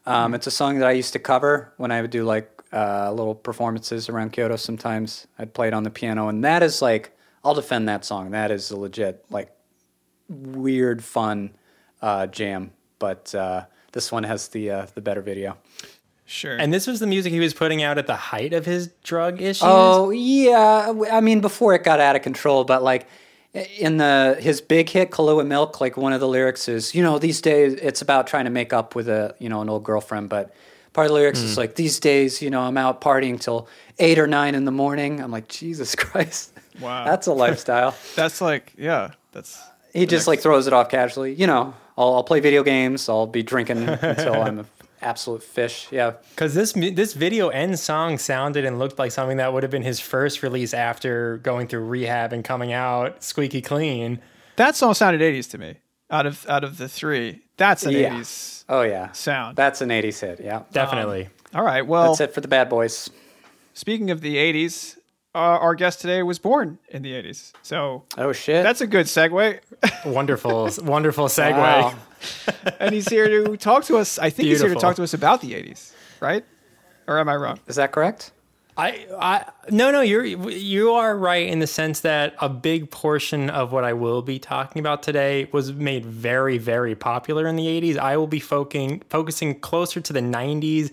[0.05, 3.11] Um, It's a song that I used to cover when I would do like uh,
[3.11, 4.55] little performances around Kyoto.
[4.55, 7.11] Sometimes I'd play it on the piano, and that is like
[7.47, 8.31] I'll defend that song.
[8.31, 9.51] That is a legit like
[10.27, 11.51] weird fun
[12.01, 12.71] uh, jam.
[12.99, 15.57] But uh, this one has the uh, the better video.
[16.25, 16.57] Sure.
[16.57, 19.41] And this was the music he was putting out at the height of his drug
[19.41, 19.61] issues.
[19.63, 23.07] Oh yeah, I mean before it got out of control, but like
[23.53, 27.17] in the his big hit Kahlua Milk, like one of the lyrics is, you know,
[27.17, 30.27] these days it's about trying to make up with a you know an old girlfriend,
[30.27, 30.53] but
[30.91, 34.19] part of the lyrics is like these days, you know, I'm out partying till eight
[34.19, 35.21] or nine in the morning.
[35.21, 37.05] I'm like Jesus Christ, Wow.
[37.05, 37.95] that's a lifestyle.
[38.15, 39.61] that's like yeah, that's
[39.93, 41.33] he just like throws it off casually.
[41.33, 44.65] You know, I'll, I'll play video games, I'll be drinking until I'm an
[45.01, 45.87] absolute fish.
[45.91, 46.13] Yeah.
[46.31, 49.83] Because this this video and song sounded and looked like something that would have been
[49.83, 54.19] his first release after going through rehab and coming out squeaky clean.
[54.57, 55.75] that song sounded 80s to me.
[56.09, 58.15] Out of out of the three, that's an Yeah.
[58.19, 59.11] 80s Oh yeah.
[59.13, 59.55] sound.
[59.57, 60.39] That's an '80s hit.
[60.43, 60.63] Yeah.
[60.71, 61.25] Definitely.
[61.25, 61.85] Um, all right.
[61.85, 63.09] Well, That's it for the bad boys.
[63.73, 64.96] speaking of the 80s,
[65.37, 67.53] uh, our guest today was born in the 80s.
[67.61, 68.63] So Oh shit.
[68.63, 69.59] that's a good segue.
[70.05, 71.51] wonderful, wonderful segue.
[71.57, 71.93] Wow.
[72.79, 74.17] and he's here to talk to us.
[74.17, 74.81] I think he's here to Beautiful.
[74.81, 76.43] talk to us about the 80s, right?
[77.07, 77.59] Or am I wrong?
[77.67, 78.31] Is that correct?
[78.79, 83.49] I, I, no, no, you're you are right in the sense that a big portion
[83.49, 87.65] of what I will be talking about today was made very, very popular in the
[87.65, 87.97] '80s.
[87.97, 90.91] I will be focusing focusing closer to the '90s,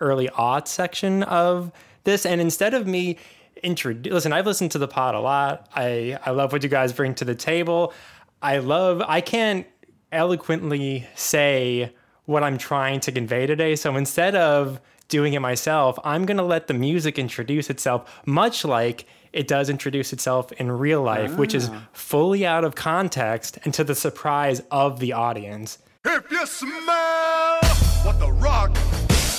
[0.00, 1.72] early aughts section of
[2.04, 3.18] this, and instead of me
[3.66, 5.68] introduce, listen, I've listened to the pod a lot.
[5.74, 7.92] I I love what you guys bring to the table.
[8.40, 9.02] I love.
[9.06, 9.66] I can't
[10.12, 11.92] eloquently say
[12.24, 13.76] what I'm trying to convey today.
[13.76, 18.64] So instead of doing it myself, I'm going to let the music introduce itself, much
[18.64, 21.88] like it does introduce itself in real life, which is ah.
[21.92, 25.78] fully out of context and to the surprise of the audience.
[26.04, 27.58] If you smell
[28.04, 28.76] what the rock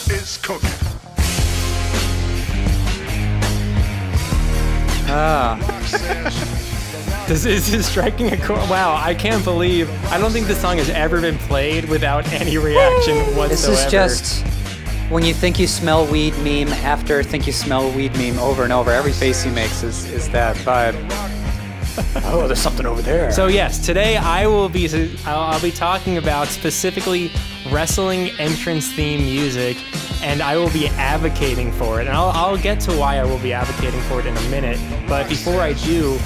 [0.10, 0.87] is cooking.
[5.10, 5.58] Ah,
[7.28, 8.60] This is is striking a chord.
[8.70, 9.90] Wow, I can't believe.
[10.12, 13.48] I don't think this song has ever been played without any reaction whatsoever.
[13.50, 14.46] this is just
[15.10, 18.74] when you think you smell weed meme after think you smell weed meme over and
[18.74, 18.92] over.
[18.92, 20.96] Every face he makes is, is that vibe.
[22.26, 23.32] oh, there's something over there.
[23.32, 24.88] So yes, today I will be
[25.26, 27.32] I'll, I'll be talking about specifically
[27.72, 29.78] wrestling entrance theme music,
[30.24, 32.08] and I will be advocating for it.
[32.08, 34.80] And I'll, I'll get to why I will be advocating for it in a minute.
[35.08, 36.18] But before I do,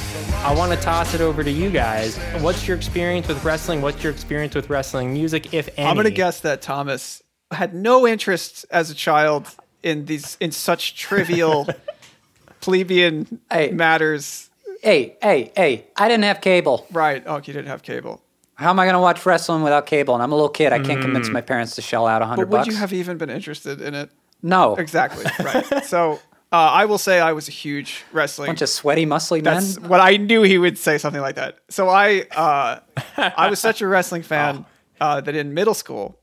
[0.44, 2.18] I want to toss it over to you guys.
[2.42, 3.82] What's your experience with wrestling?
[3.82, 5.88] What's your experience with wrestling music, if any?
[5.88, 9.48] I'm going to guess that Thomas had no interest as a child
[9.84, 11.68] in these in such trivial
[12.62, 13.72] plebeian Hey.
[13.72, 14.50] matters.
[14.82, 15.88] Hey, hey, hey!
[15.96, 16.86] I didn't have cable.
[16.92, 17.24] Right.
[17.26, 18.22] Oh, you didn't have cable.
[18.56, 20.14] How am I going to watch wrestling without cable?
[20.14, 20.72] And I'm a little kid.
[20.72, 22.68] I can't convince my parents to shell out a But hundred would bucks.
[22.68, 24.12] you have even been interested in it?
[24.44, 25.26] no, Exactly.
[25.44, 25.84] Right.
[25.86, 26.14] so
[26.52, 28.48] uh, I will say I was a huge wrestling.
[28.48, 29.56] bunch of sweaty, muscly men.
[29.56, 31.58] That's what I knew he would say something like that.
[31.70, 32.80] So I, uh,
[33.18, 34.66] I was such a wrestling fan
[35.02, 36.20] uh, that in middle school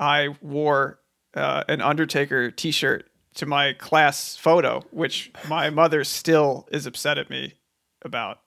[0.00, 0.98] I wore
[1.34, 7.28] uh, an Undertaker T-shirt to my class photo, which my mother still is upset at
[7.28, 7.54] me
[8.04, 8.38] about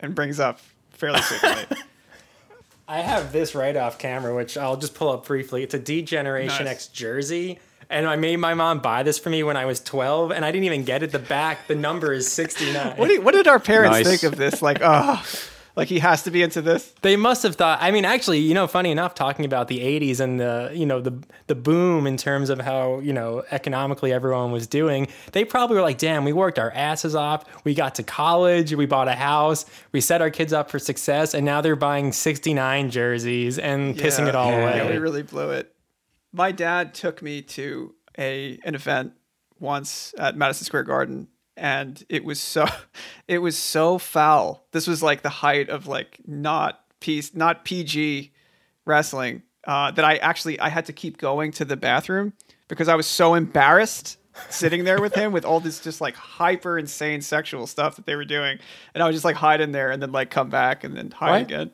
[0.00, 1.76] and brings up fairly frequently.
[2.88, 5.62] I have this right off camera, which I'll just pull up briefly.
[5.64, 6.74] It's a D Generation Nice.
[6.74, 7.58] X jersey.
[7.88, 10.50] And I made my mom buy this for me when I was 12, and I
[10.50, 11.12] didn't even get it.
[11.12, 12.96] The back, the number is 69.
[12.96, 14.06] what, do what did our parents Nice.
[14.06, 14.60] think of this?
[14.60, 15.24] Like, oh,
[15.76, 16.92] like he has to be into this.
[17.02, 17.78] they must have thought.
[17.82, 21.00] I mean, actually, you know, funny enough, talking about the '80s and the, you know,
[21.00, 25.76] the the boom in terms of how you know economically everyone was doing, they probably
[25.76, 27.44] were like, "Damn, we worked our asses off.
[27.64, 28.74] We got to college.
[28.74, 29.66] We bought a house.
[29.92, 34.26] We set our kids up for success, and now they're buying '69 jerseys and pissing
[34.28, 35.74] it all Yeah, Yeah, away." we really blew it.
[36.32, 39.12] My dad took me to a an event
[39.58, 42.66] once at Madison Square Garden, and it was so
[43.28, 44.66] it was so foul.
[44.72, 48.32] This was like the height of like not piece not PG
[48.84, 52.32] wrestling uh, that I actually I had to keep going to the bathroom
[52.68, 54.18] because I was so embarrassed
[54.50, 58.14] sitting there with him with all this just like hyper insane sexual stuff that they
[58.16, 58.58] were doing,
[58.94, 61.10] and I would just like hide in there and then like come back and then
[61.10, 61.40] hide What?
[61.42, 61.70] again.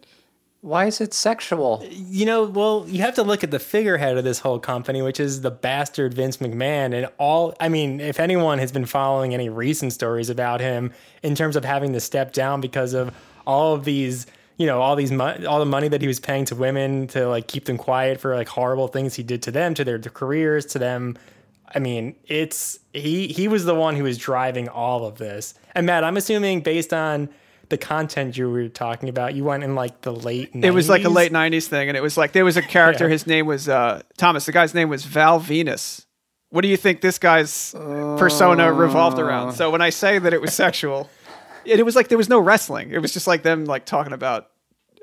[0.63, 1.85] Why is it sexual?
[1.91, 5.19] You know, well, you have to look at the figurehead of this whole company, which
[5.19, 6.95] is the bastard Vince McMahon.
[6.95, 10.93] And all, I mean, if anyone has been following any recent stories about him
[11.25, 13.13] in terms of having to step down because of
[13.45, 16.45] all of these, you know, all these, mo- all the money that he was paying
[16.45, 19.75] to women to like keep them quiet for like horrible things he did to them,
[19.75, 21.19] to their, their careers, to them.
[21.75, 25.55] I mean, it's he he was the one who was driving all of this.
[25.75, 27.31] And Matt, I'm assuming based on
[27.73, 30.53] the content you were talking about, you went in like the late.
[30.53, 30.65] 90s?
[30.65, 33.05] It was like a late '90s thing, and it was like there was a character.
[33.05, 33.13] Yeah.
[33.13, 34.45] His name was uh, Thomas.
[34.45, 36.05] The guy's name was Val Venis.
[36.51, 39.55] What do you think this guy's persona revolved around?
[39.55, 41.09] So when I say that it was sexual,
[41.65, 42.91] it, it was like there was no wrestling.
[42.91, 44.49] It was just like them like talking about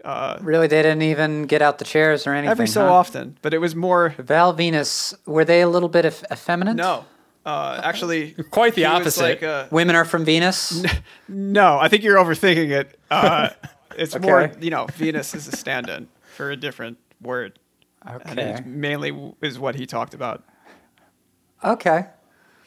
[0.06, 2.52] Really, they didn't even get out the chairs or anything.
[2.52, 2.94] every so huh?
[2.94, 6.76] often, but it was more Val Venis, were they a little bit eff- effeminate?
[6.78, 7.06] no.
[7.46, 9.22] Uh, actually, Quite the opposite.
[9.24, 10.84] Like, uh, Women are from Venus.
[11.28, 13.00] no, I think you're overthinking it.
[13.10, 13.50] Uh,
[13.98, 17.58] it's more, you know, Venus is a stand-in for a different word,
[18.06, 18.64] and it Okay.
[18.66, 20.44] mainly is what he talked about.
[21.64, 22.06] Okay.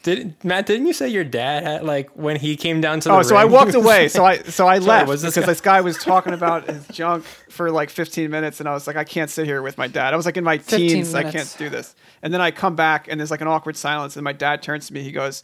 [0.03, 0.65] Did Matt?
[0.65, 3.35] Didn't you say your dad had like when he came down to the Oh, so
[3.35, 4.07] I walked he was- away.
[4.09, 6.85] So I so I left was this because guy- this guy was talking about his
[6.87, 9.87] junk for like 15 minutes, and I was like, I can't sit here with my
[9.87, 10.13] dad.
[10.13, 11.95] I was like in my 15 teens, I can't do this.
[12.21, 14.87] And then I come back, and there's like an awkward silence, and my dad turns
[14.87, 15.03] to me.
[15.03, 15.41] He goes,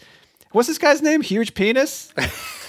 [0.52, 1.22] "What's this guy's name?
[1.22, 2.14] Huge penis."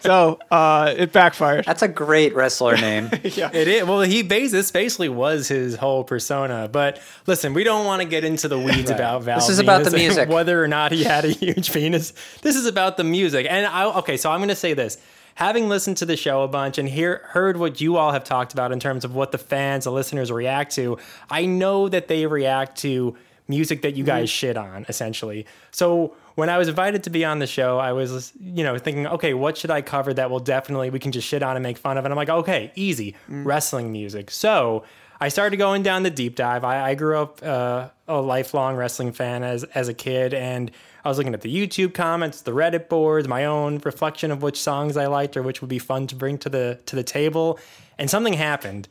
[0.00, 1.64] so uh, it backfired.
[1.64, 3.10] That's a great wrestler name.
[3.22, 3.50] yeah.
[3.52, 3.84] It is.
[3.84, 6.68] Well, he bas this basically was his whole persona.
[6.70, 9.38] But listen, we don't want to get into the weeds about Val.
[9.38, 10.28] This is about the music.
[10.28, 12.12] whether or not he had a huge penis.
[12.42, 13.46] This is about the music.
[13.48, 14.98] And I okay, so I'm going to say this.
[15.36, 18.52] Having listened to the show a bunch and hear heard what you all have talked
[18.52, 20.98] about in terms of what the fans, the listeners react to,
[21.30, 23.16] I know that they react to
[23.48, 25.46] music that you guys shit on, essentially.
[25.70, 29.06] So when I was invited to be on the show, I was, you know, thinking,
[29.06, 31.78] okay, what should I cover that will definitely we can just shit on and make
[31.78, 32.04] fun of?
[32.04, 34.30] And I'm like, okay, easy, wrestling music.
[34.30, 34.84] So
[35.20, 36.64] I started going down the deep dive.
[36.64, 40.70] I, I grew up uh, a lifelong wrestling fan as as a kid, and
[41.04, 44.60] I was looking at the YouTube comments, the Reddit boards, my own reflection of which
[44.60, 47.60] songs I liked or which would be fun to bring to the to the table.
[47.98, 48.88] And something happened.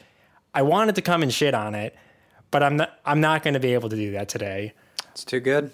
[0.53, 1.95] I wanted to come and shit on it,
[2.51, 2.99] but I'm not.
[3.05, 4.73] I'm not going to be able to do that today
[5.11, 5.71] It's too good.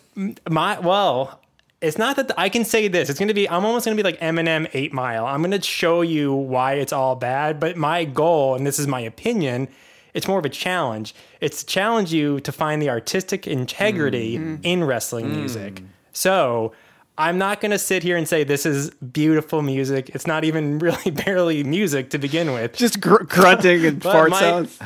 [0.49, 1.41] my well
[1.79, 3.09] it's not that I can say this.
[3.09, 3.47] It's going to be.
[3.47, 5.25] I'm almost going to be like Eminem Eight Mile.
[5.25, 7.59] I'm going to show you why it's all bad.
[7.59, 9.67] But my goal, and this is my opinion,
[10.13, 11.13] it's more of a challenge.
[11.39, 14.55] It's to challenge you to find the artistic integrity mm-hmm.
[14.63, 15.35] in wrestling mm.
[15.35, 15.83] music.
[16.13, 16.73] So
[17.15, 20.09] I'm not going to sit here and say this is beautiful music.
[20.09, 22.73] It's not even really barely music to begin with.
[22.73, 24.79] Just gr- grunting and fart my- sounds.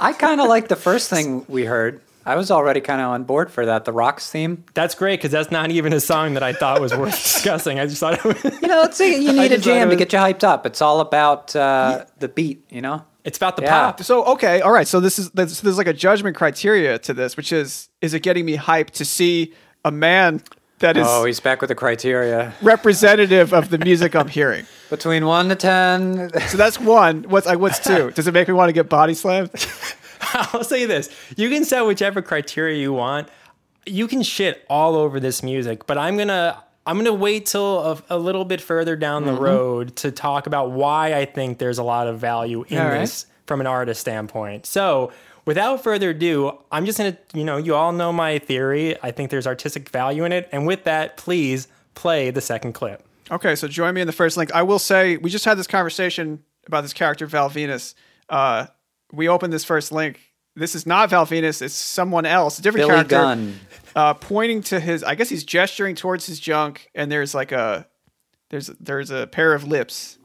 [0.00, 2.00] I kind of like the first thing we heard.
[2.24, 3.84] I was already kind of on board for that.
[3.84, 4.64] The Rocks theme.
[4.74, 7.78] That's great because that's not even a song that I thought was worth discussing.
[7.78, 8.42] I just thought it was.
[8.62, 10.66] You know, it's, you need a jam it to get you hyped up.
[10.66, 13.04] It's all about uh, the beat, you know?
[13.24, 13.70] It's about the Yeah.
[13.92, 14.02] pop.
[14.02, 14.88] So okay, all right.
[14.88, 18.20] So this is there's, there's like a judgment criteria to this, which is is it
[18.20, 19.52] getting me hyped to see
[19.84, 20.42] a man
[20.80, 22.52] that is Oh, he's back with the criteria.
[22.62, 24.66] representative of the music I'm hearing?
[24.90, 26.30] Between 1 to 10.
[26.48, 27.24] So that's one.
[27.24, 28.10] What's like what's two?
[28.12, 29.50] Does it make me want to get body slammed?
[30.32, 33.28] I'll say this: you can set whichever criteria you want.
[33.84, 38.02] You can shit all over this music, but I'm gonna I'm gonna wait till a,
[38.10, 39.34] a little bit further down Mm-hmm.
[39.34, 42.84] the road to talk about why I think there's a lot of value in All
[42.88, 43.00] right.
[43.00, 44.66] this from an artist standpoint.
[44.66, 45.12] So.
[45.46, 49.00] Without further ado, I'm just gonna, you know, you all know my theory.
[49.02, 50.48] I think there's artistic value in it.
[50.52, 53.02] And with that, please play the second clip.
[53.30, 54.52] Okay, so join me in the first link.
[54.52, 57.94] I will say we just had this conversation about this character Val Venis.
[58.28, 58.66] Uh,
[59.12, 60.20] we opened this first link.
[60.56, 61.62] This is not Val Venis.
[61.62, 63.60] It's someone else, a different Billy character, Gunn.
[63.94, 65.04] uh, pointing to his.
[65.04, 67.86] I guess he's gesturing towards his junk, and there's like a
[68.50, 70.18] there's there's a pair of lips.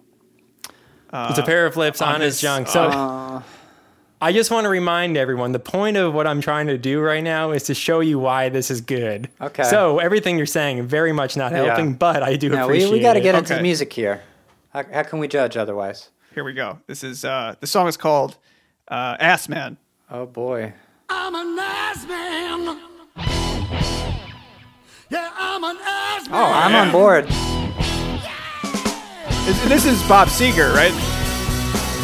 [1.13, 2.67] It's a pair of lips on, his his- junk.
[2.69, 3.41] So Uh,
[4.23, 7.23] I just want to remind everyone the point of what I'm trying to do right
[7.23, 9.29] now is to show you why this is good.
[9.41, 9.63] Okay.
[9.63, 12.99] So everything you're saying very much not helping, but I do now, we, appreciate we
[12.99, 13.23] got to it.
[13.23, 13.57] get into Okay.
[13.60, 14.21] the music here.
[14.73, 16.10] How, how can we judge otherwise?
[16.36, 16.79] Here we go.
[16.86, 18.38] This is uh, the song is called
[18.88, 19.77] uh, "Ass Man."
[20.10, 20.73] Oh, boy.
[21.10, 22.79] I'm a nice man.
[25.10, 26.36] Yeah, I'm an ass man.
[26.39, 27.25] Oh, I'm on board.
[29.46, 30.93] This- This is Bob Seger, right?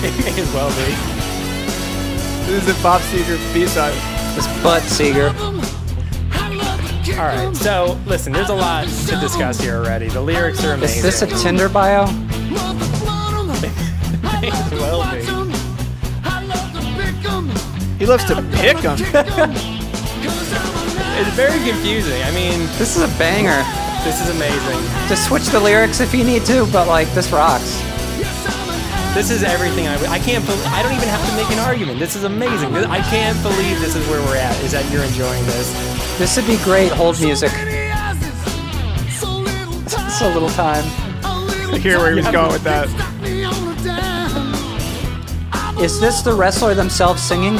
[0.03, 1.16] It may as well be.
[2.47, 3.93] This is a Bob Seger B-side.
[4.35, 5.33] This butt, Seger.
[7.17, 7.55] All right.
[7.55, 10.07] So listen, there's a lot to discuss here already.
[10.07, 10.97] The lyrics are amazing.
[11.05, 12.05] Is this a Tinder bio?
[14.71, 15.19] well be.
[17.99, 18.97] He loves to pick them.
[21.19, 22.21] It's very confusing.
[22.21, 23.63] I mean, This is a banger.
[24.03, 24.77] this is amazing.
[25.09, 27.66] Just switch the lyrics if you need to, but like, this rocks.
[29.13, 29.95] This is everything I.
[30.11, 30.45] I can't.
[30.45, 31.99] bel I don't even have to make an argument.
[31.99, 32.75] This is amazing.
[32.75, 34.55] I can't believe this is where we're at.
[34.63, 35.71] Is that you're enjoying this?
[36.17, 37.51] This would be great hold music.
[40.09, 40.83] So little time.
[41.23, 42.87] I hear where he was going with that.
[45.79, 47.55] Is this the wrestler themselves singing?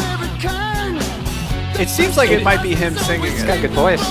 [1.80, 4.02] It seems like it might be him singing He's got a good voice.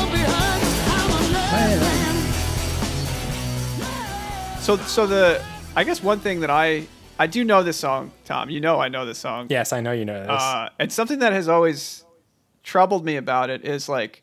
[4.65, 5.43] So, so the
[5.75, 6.87] I guess one thing that I
[7.19, 8.51] I do know this song, Tom.
[8.51, 9.47] You know I know this song.
[9.49, 10.29] Yes, I know you know this.
[10.29, 12.05] Uh, and something that has always
[12.63, 14.23] troubled me about it is like,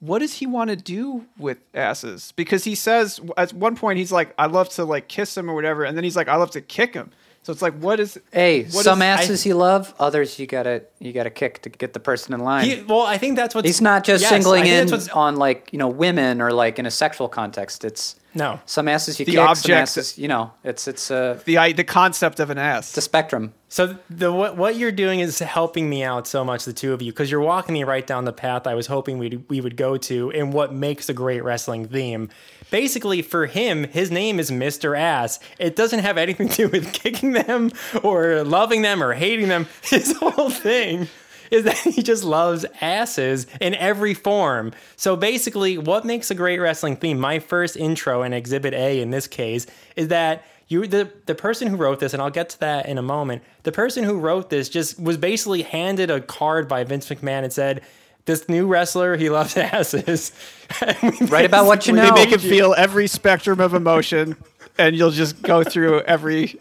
[0.00, 2.32] what does he want to do with asses?
[2.36, 5.54] Because he says at one point he's like, I love to like kiss him or
[5.54, 7.10] whatever, and then he's like, I love to kick him.
[7.42, 8.18] So it's like, what is?
[8.32, 11.92] Hey, what some is- asses you love, others you gotta you gotta kick to get
[11.92, 12.64] the person in line.
[12.64, 15.68] He- well, I think that's what He's not just yes, singling in that's on like
[15.72, 17.84] you know women or like in a sexual context.
[17.84, 18.60] It's No.
[18.66, 20.52] some asses you The kick, some objects- asses you know.
[20.62, 22.90] It's it's a the i- the concept of an ass.
[22.90, 23.52] it's a spectrum.
[23.68, 27.02] So the what what you're doing is helping me out so much, the two of
[27.02, 29.76] you, because you're walking me right down the path I was hoping we we would
[29.76, 32.28] go to, and what makes a great wrestling theme.
[32.70, 34.98] Basically, for him, his name is Mr.
[34.98, 35.38] Ass.
[35.58, 37.70] It doesn't have anything to do with kicking them
[38.02, 39.66] or loving them or hating them.
[39.82, 41.08] His whole thing
[41.50, 44.72] is that he just loves asses in every form.
[44.96, 47.18] So basically, what makes a great wrestling theme?
[47.18, 49.66] My first intro and Exhibit A in this case
[49.96, 52.98] is that you the the person who wrote this, and I'll get to that in
[52.98, 53.42] a moment.
[53.62, 57.52] The person who wrote this just was basically handed a card by Vince McMahon and
[57.52, 57.82] said.
[58.24, 60.32] This new wrestler, he loves asses.
[60.80, 62.16] And we Write about what you basically- know.
[62.16, 64.34] they make him feel every spectrum of emotion,
[64.76, 66.58] and you'll just go through every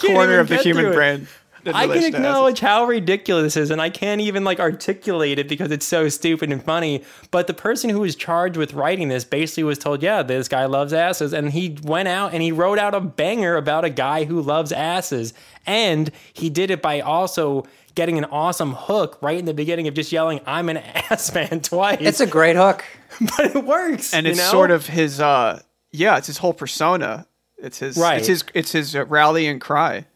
[0.00, 1.28] corner of the human brain.
[1.64, 4.60] In I can relation to acknowledge how ridiculous this is, and I can't even like
[4.60, 7.04] articulate it because it's so stupid and funny.
[7.30, 10.66] But the person who was charged with writing this basically was told, "Yeah, this guy
[10.66, 14.24] loves asses," and he went out and he wrote out a banger about a guy
[14.24, 15.34] who loves asses,
[15.66, 19.94] and he did it by also getting an awesome hook right in the beginning of
[19.94, 20.76] just yelling, "I'm an
[21.10, 21.98] ass man" twice.
[22.00, 22.84] It's a great hook.
[23.20, 24.50] but it works, and you it's know?
[24.50, 25.60] sort of his uh
[25.90, 27.26] yeah it's his whole persona
[27.58, 28.16] it's his Right.
[28.18, 30.06] it's his it's his rallying cry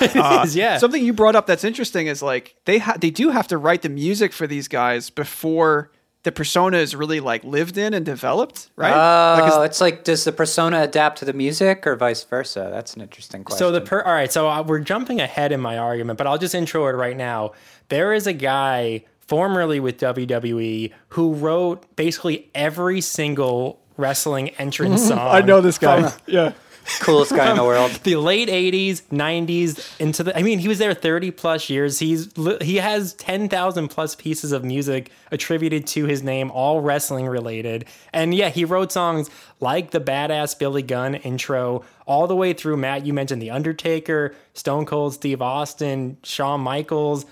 [0.00, 0.78] It is, yeah.
[0.78, 3.82] something you brought up that's interesting is like they ha- they do have to write
[3.82, 5.90] the music for these guys before
[6.24, 10.04] the persona is really like lived in and developed right Oh, like is- it's like
[10.04, 12.68] does the persona adapt to the music or vice versa?
[12.72, 13.58] That's an interesting question.
[13.58, 16.38] So the per all right, so uh, we're jumping ahead in my argument, but I'll
[16.38, 17.52] just intro it right now.
[17.88, 25.18] There is a guy formerly with WWE who wrote basically every single wrestling entrance song.
[25.18, 26.52] i know this guy yeah
[27.00, 27.90] coolest guy in the world.
[28.02, 32.28] the late 80s 90s into the i mean he was there 30 plus years He's
[32.60, 38.34] he has 10,000 plus pieces of music attributed to his name all wrestling related and
[38.34, 39.30] yeah he wrote songs
[39.60, 44.34] like the badass billy gunn intro all the way through matt you mentioned the undertaker
[44.54, 47.26] stone cold steve austin shawn michaels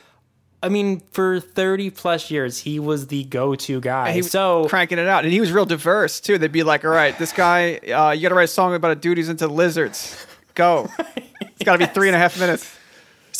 [0.62, 4.12] I mean, for 30 plus years, he was the go to guy.
[4.12, 5.24] he was so, cranking it out.
[5.24, 6.38] And he was real diverse too.
[6.38, 8.96] They'd be like all right this guy uh, you gotta write a song about a
[8.96, 10.26] dude who's into lizards.
[10.54, 10.88] Go.
[11.42, 12.74] It's gotta be three and a half minutes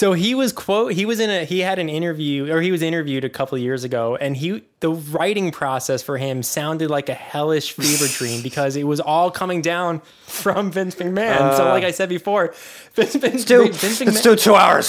[0.01, 2.81] So he was quote he was in a he had an interview or he was
[2.81, 7.11] interviewed a couple of years ago and he the writing process for him sounded like
[7.11, 11.55] a hellish fever dream because it was all coming down from Vince McMahon.
[11.55, 11.69] so uh.
[11.69, 12.55] like I said before,
[12.95, 14.89] Vince, Vince, Do Vince McMahon, do two hours.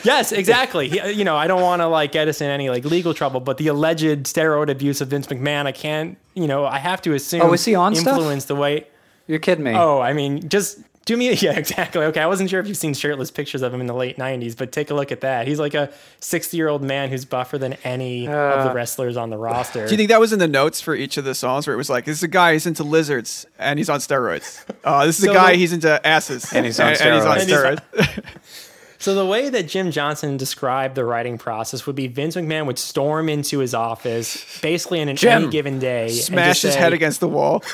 [0.04, 0.90] yes, exactly.
[0.90, 3.40] He, you know, I don't want to like get us in any like legal trouble,
[3.40, 7.14] but the alleged steroid abuse of Vince McMahon, I can't, you know, I have to
[7.14, 8.18] assume Oh, was he on stuff?
[8.18, 8.86] influenced the way
[9.26, 9.72] You're kidding me.
[9.74, 11.32] Oh, I mean, just do me.
[11.42, 12.04] Yeah, exactly.
[12.04, 14.56] Okay, I wasn't sure if you've seen shirtless pictures of him in the late '90s,
[14.56, 15.46] but take a look at that.
[15.48, 15.90] He's like a
[16.20, 19.84] 60-year-old man who's buffer than any of Uh, the wrestlers on the roster.
[19.86, 21.76] Do you think that was in the notes for each of the songs where it
[21.78, 24.62] was like, this is a guy who's into lizards and he's on steroids.
[24.84, 27.24] Uh, this is So a guy the- he's into asses And he's on and he's
[27.24, 27.80] on steroids.
[27.94, 28.24] steroids.
[28.98, 32.78] so the way that Jim Johnson described the writing process would be Vince McMahon would
[32.78, 36.74] storm into his office, basically in an Jim, any given day, and Smash just his
[36.74, 37.62] say- head against the wall.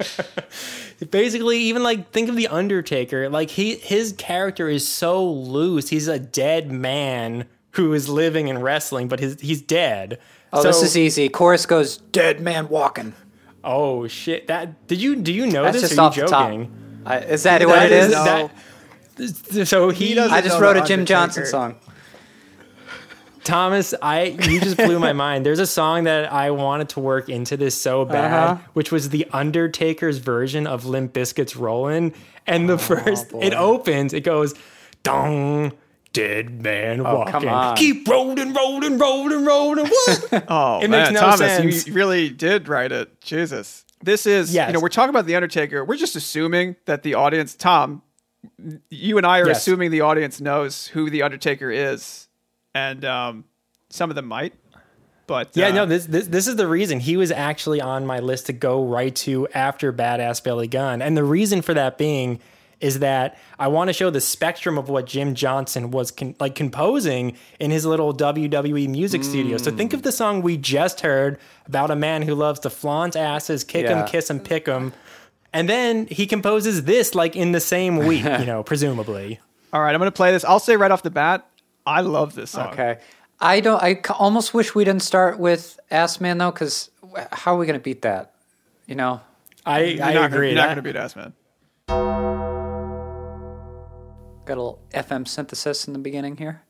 [1.10, 6.08] basically even like think of the undertaker like he his character is so loose he's
[6.08, 10.18] a dead man who is living and wrestling but his, he's dead
[10.52, 11.28] oh, this is easy.
[11.28, 13.14] Chorus goes, "Dead man walking."
[13.62, 16.22] oh shit that did you do you know That's this just or are off you
[16.22, 16.48] the top.
[16.48, 18.10] joking I, is that what it is?
[18.10, 18.50] that-
[19.68, 21.04] so he, doesn't- I just wrote a Jim Undertaker.
[21.04, 21.76] Johnson song.
[23.44, 25.44] Thomas, I you just blew my mind.
[25.46, 28.62] There's a song that I wanted to work into this so bad, Uh-huh.
[28.74, 32.12] which was the Undertaker's version of Limp Bizkit's "Rollin'."
[32.46, 34.54] And Oh, the first, it opens, it goes,
[35.02, 35.72] "Dong."
[36.12, 37.32] Dead man Oh, walking.
[37.32, 37.76] come on.
[37.76, 39.86] Keep rolling, rolling, rolling, rolling.
[39.86, 40.44] What?
[40.48, 41.86] Oh, It man, makes no Thomas, sense.
[41.86, 43.20] you really did write it.
[43.20, 43.84] Jesus.
[44.02, 44.66] This is, Yes.
[44.66, 45.84] you know, we're talking about The Undertaker.
[45.84, 48.02] We're just assuming that the audience, Tom,
[48.90, 49.58] you and I are Yes.
[49.58, 52.26] assuming the audience knows who The Undertaker is.
[52.74, 53.44] And um,
[53.88, 54.54] some of them might.
[55.26, 58.18] But Yeah, uh, no, this, this this is the reason he was actually on my
[58.18, 62.40] list to go right to after Badass Billy Gunn, and the reason for that being
[62.80, 66.54] is that I want to show the spectrum of what Jim Johnson was con- like
[66.54, 69.58] composing in his little WWE music studio.
[69.58, 73.14] So think of the song we just heard about a man who loves to flaunt
[73.16, 74.06] asses, kick 'em, Yeah.
[74.06, 74.94] kiss 'em, pick 'em,
[75.52, 79.38] and then he composes this like in the same week, you know, presumably.
[79.72, 80.44] All right, I'm going to play this.
[80.44, 81.46] I'll say right off the bat,
[81.90, 82.68] I love this song.
[82.68, 82.98] Okay.
[83.40, 83.82] I don't.
[83.82, 86.90] I almost wish we didn't start with Ass Man though, because
[87.32, 88.34] how are we gonna beat that?
[88.86, 89.20] You know.
[89.66, 90.38] I, You're I not agree.
[90.38, 91.34] Gonna, you're not going to beat Ass Man.
[94.46, 96.62] Got a little FM synthesis in the beginning here.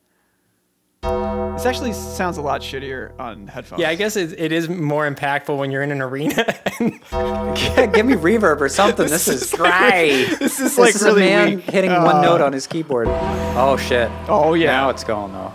[1.03, 3.81] This actually sounds a lot shittier on headphones.
[3.81, 6.45] Yeah, I guess it, it is more impactful when you're in an arena.
[7.13, 9.07] Yeah, give me reverb or something.
[9.11, 10.27] This, is great.
[10.39, 11.65] This is This like is really a man weak.
[11.71, 12.23] hitting one uh.
[12.23, 13.09] note on his keyboard.
[13.09, 14.11] Oh shit.
[14.29, 14.69] Oh, yeah.
[14.73, 15.53] Now it's going though.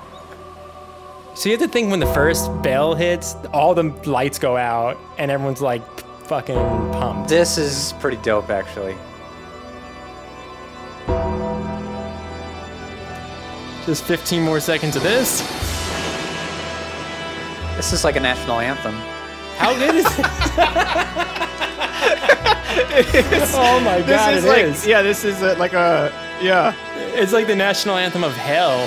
[1.35, 4.97] So you have to think when the first bell hits, all the lights go out
[5.17, 5.81] and everyone's like
[6.25, 7.29] fucking pumped.
[7.29, 8.95] This is pretty dope actually.
[13.85, 15.41] Just 15 more seconds of this.
[17.75, 18.95] This is like a national anthem.
[19.57, 20.19] How good is it?
[23.55, 24.07] oh my god!
[24.07, 24.87] This god, is it like, is.
[24.87, 26.11] yeah, this is a, like a,
[26.41, 26.73] yeah.
[27.13, 28.81] It's like the national anthem of hell.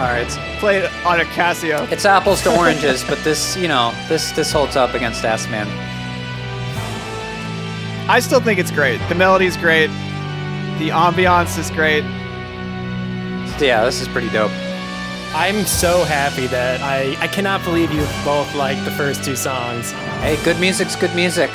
[0.00, 1.90] All right, it's, Play it on a Casio.
[1.92, 5.66] it's apples to oranges, but this, you know, this this holds up against Ass Man.
[8.08, 8.98] I still think it's great.
[9.08, 9.88] The melody's great.
[10.78, 12.04] The ambiance is great.
[13.60, 14.50] Yeah, this is pretty dope.
[15.34, 19.92] I'm so happy that I I cannot believe you both like the first two songs.
[20.20, 21.50] Hey, good music's good music.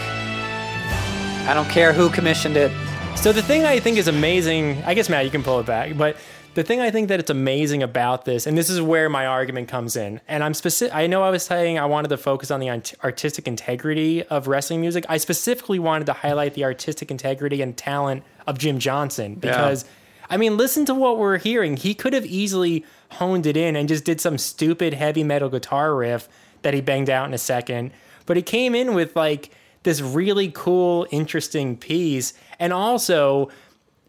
[1.47, 2.71] I don't care who commissioned it.
[3.15, 5.95] So the thing I think is amazing, I guess Matt, you can pull it back,
[5.97, 6.17] but
[6.53, 9.69] the thing I think that it's amazing about this, and this is where my argument
[9.69, 10.93] comes in, and I'm specific.
[10.93, 14.81] I know I was saying I wanted to focus on the artistic integrity of wrestling
[14.81, 15.05] music.
[15.07, 19.85] I specifically wanted to highlight the artistic integrity and talent of Jim Johnson because,
[20.32, 21.77] I mean, listen to what we're hearing.
[21.77, 25.93] He could have easily honed it in and just did some stupid heavy metal guitar
[25.93, 26.27] riff
[26.63, 27.91] that he banged out in a second,
[28.25, 29.51] but he came in with like
[29.84, 33.51] this really cool, interesting piece, and also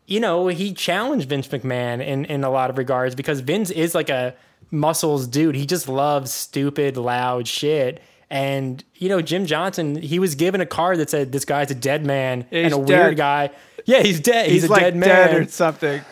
[0.07, 3.95] you know, he challenged Vince McMahon in, in a lot of regards because Vince is
[3.95, 4.35] like a
[4.71, 5.55] muscles dude.
[5.55, 8.03] He just loves stupid, loud shit.
[8.29, 11.75] And, you know, Jim Johnson, he was given a card that said, this guy's a
[11.75, 13.51] dead man Yeah, and he's a weird guy.
[13.85, 14.47] Yeah, he's dead.
[14.51, 15.09] He's, He's, a like dead man.
[15.09, 16.03] dead or something.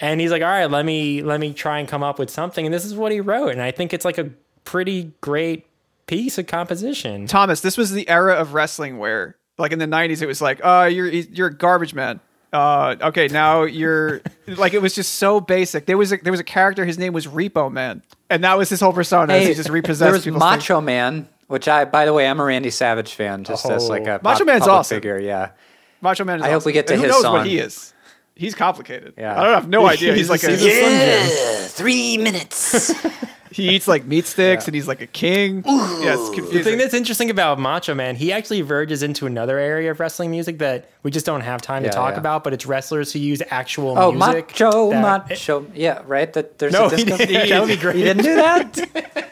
[0.00, 2.64] and he's like, all right, let me, let me try and come up with something.
[2.66, 3.50] And this is what he wrote.
[3.52, 4.30] And I think it's like a
[4.64, 5.66] pretty great
[6.06, 7.26] piece of composition.
[7.26, 10.60] Thomas, this was the era of wrestling where, like in the '90s, it was like,
[10.64, 12.18] "Oh, you're you're a garbage man."
[12.52, 15.86] Uh, okay, now you're like it was just so basic.
[15.86, 16.84] There was a, there was a character.
[16.84, 19.32] His name was Repo Man, and that was his whole persona.
[19.34, 22.40] as he just repossessed there was people's Macho Man, which I, by the way, I'm
[22.40, 23.88] a Randy Savage fan, just as Oh.
[23.88, 24.96] like a Macho pop- Man's public awesome.
[24.96, 25.18] figure.
[25.20, 25.58] Yeah, things.
[26.04, 26.38] Macho Man.
[26.38, 26.68] Is I hope awesome.
[26.68, 27.92] we get to And who his knows what he is.
[28.36, 29.14] He's complicated.
[29.18, 29.38] Yeah.
[29.40, 30.14] I don't have no idea.
[30.14, 31.68] He's, like a, he's a Slim Jim.
[31.70, 32.92] three minutes.
[33.52, 35.62] he eats like meat sticks and he's like a king.
[35.64, 39.92] yeah, it's The thing that's interesting about Macho Man, he actually verges into another area
[39.92, 42.18] of wrestling music that we just don't have time Yeah, to talk yeah.
[42.18, 42.42] about.
[42.42, 44.48] But it's wrestlers who use actual oh, music.
[44.50, 45.66] macho, that- macho.
[45.74, 46.32] Yeah, right.
[46.32, 47.48] That there's No, a he didn't.
[47.48, 47.96] That would be great.
[47.96, 49.30] He didn't do that.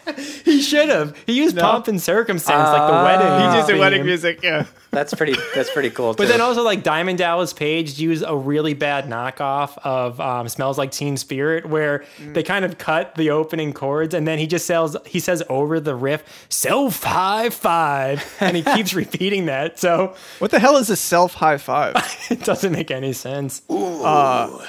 [0.63, 1.17] He should have.
[1.27, 3.05] He used pomp and circumstance like the ah.
[3.05, 3.39] wedding.
[3.39, 3.81] he used did theme.
[3.81, 4.43] wedding music.
[4.43, 4.67] Yeah.
[4.93, 5.35] That's pretty.
[5.55, 6.13] That's pretty cool.
[6.13, 6.33] But too.
[6.33, 10.93] then also like Diamond Dallas Page used a really bad knockoff of um, "Smells Like
[10.93, 12.35] Teen Spirit," where mm.
[12.35, 14.95] they kind of cut the opening chords and then he just sells.
[15.07, 19.79] He says over the riff, "Self high five, and he keeps repeating that.
[19.79, 21.95] So What the hell is a self high five?
[22.31, 23.63] it doesn't make any sense.
[23.71, 24.05] Ooh.
[24.05, 24.67] Uh,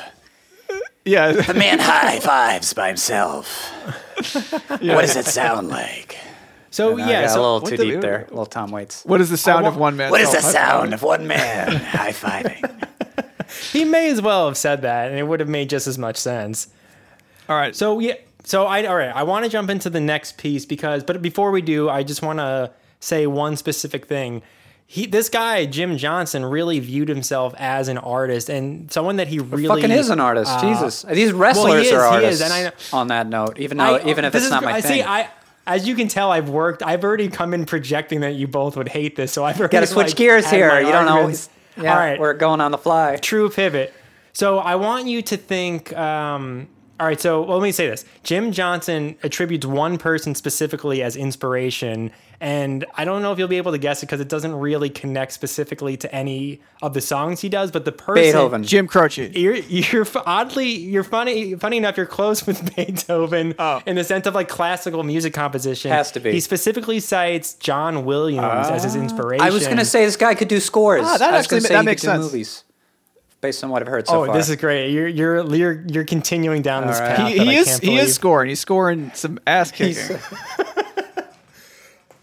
[1.04, 1.34] yeah.
[1.34, 3.74] The man high fives by himself.
[4.70, 6.18] What does it sound like?
[6.72, 8.26] So No, I yeah, got a little what too the- deep there.
[8.26, 9.04] A little Tom Waits.
[9.06, 10.10] What is the sound of one man?
[10.12, 12.88] What is the sound of one man high fiving?
[13.72, 16.18] he may as well have said that, and it would have made just as much
[16.18, 16.68] sense.
[17.48, 17.76] All right.
[17.76, 19.14] So yeah, so I all right.
[19.16, 22.22] I want to jump into the next piece because, but before we do, I just
[22.22, 24.42] want to say one specific thing.
[24.94, 29.40] He, this guy Jim Johnson, really viewed himself as an artist and someone that he
[29.40, 30.52] really Fucking is an artist.
[30.52, 32.36] uh, Jesus, these wrestlers is, are artists.
[32.36, 34.64] is, and I know- on that note, even though I- even if it's is not
[34.64, 35.30] my I thing, See, I
[35.66, 36.84] as you can tell, I've worked.
[36.84, 39.80] I've already come in projecting that you both would hate this, so I've already got
[39.80, 40.80] to switch like, gears here.
[40.80, 41.34] You don't know.
[41.82, 42.20] Yeah, All right.
[42.20, 43.16] we're going on the fly.
[43.16, 43.92] true pivot.
[44.34, 45.92] So I want you to think.
[45.98, 46.68] Um,
[47.00, 48.06] All right, so well, let me say this.
[48.24, 53.58] Jim Johnson attributes one person specifically as inspiration, and I don't know if you'll be
[53.58, 57.42] able to guess it because it doesn't really connect specifically to any of the songs
[57.42, 57.72] he does.
[57.72, 58.64] But the person, Beethoven.
[58.64, 59.32] Jim Croce.
[59.38, 61.98] You're you're oddly you're funny funny enough.
[61.98, 63.82] You're close with Beethoven Oh.
[63.88, 65.90] in the sense of like classical music composition.
[65.92, 66.32] Has to be.
[66.32, 69.46] He specifically cites John Williams as his inspiration.
[69.46, 71.02] I was going to say this guy could do scores.
[71.06, 72.24] Ah, that I was actually say that makes sense.
[72.24, 72.64] Movies,
[73.44, 74.36] based on what I've heard so Oh, far.
[74.36, 74.90] this is great.
[74.92, 77.16] You're you're you're you're continuing down this All right.
[77.16, 77.28] path.
[77.32, 78.04] He, he is he believe.
[78.06, 78.50] is scoring.
[78.50, 80.18] He's scoring some ass kicking.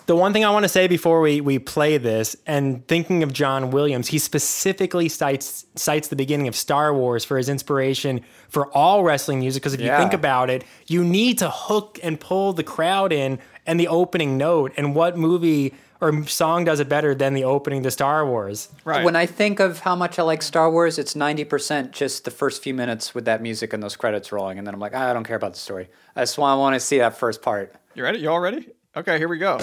[0.06, 3.32] The one thing I want to say before we, we play this, and thinking of
[3.32, 8.66] John Williams, he specifically cites cites the beginning of Star Wars for his inspiration for
[8.76, 9.62] all wrestling music.
[9.62, 13.38] Because if you think about it, you need to hook and pull the crowd in
[13.68, 14.72] and the opening note.
[14.76, 18.68] And what movie or song does it better than the opening to Star Wars?
[18.84, 19.04] right.
[19.04, 22.62] When I think of how much I like Star Wars, it's 90% just the first
[22.62, 24.58] few minutes with that music and those credits rolling.
[24.58, 25.88] And then I'm like, "Ah, I don't care about the story.
[26.16, 27.74] I just want, I want to see that first part.
[27.94, 28.18] you ready?
[28.20, 28.68] You all ready?
[28.96, 29.58] Okay, here we go.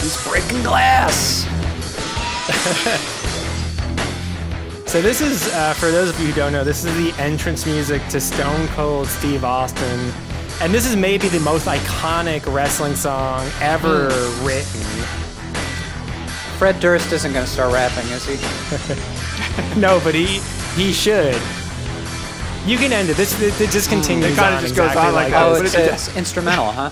[0.00, 1.46] He's breaking glass.
[4.92, 7.64] So this is, uh, for those of you who don't know, this is the entrance
[7.64, 10.12] music to Stone Cold Steve Austin.
[10.60, 14.08] And this is maybe the most iconic wrestling song ever
[14.42, 14.82] written.
[16.58, 18.36] Fred Durst isn't going to start rapping, is he?
[19.80, 20.40] No, but he
[20.76, 21.34] he should.
[22.66, 23.16] You can end it.
[23.18, 24.26] This it, it just continues.
[24.32, 25.42] It kinda on just goes on like like that.
[25.46, 26.90] Oh, but it's, it- it's instrumental, huh?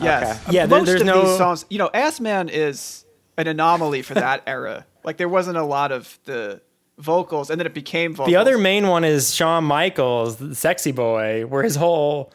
[0.00, 0.40] Yes.
[0.44, 0.56] Okay.
[0.56, 3.04] Yeah, Most there's of no- these songs, you know, Ass Man is
[3.38, 4.86] an anomaly for that era.
[5.04, 6.60] Like there wasn't a lot of the
[6.98, 8.28] vocals, and then it became vocals.
[8.28, 12.32] The other main one is Shawn Michaels, the sexy boy, where his whole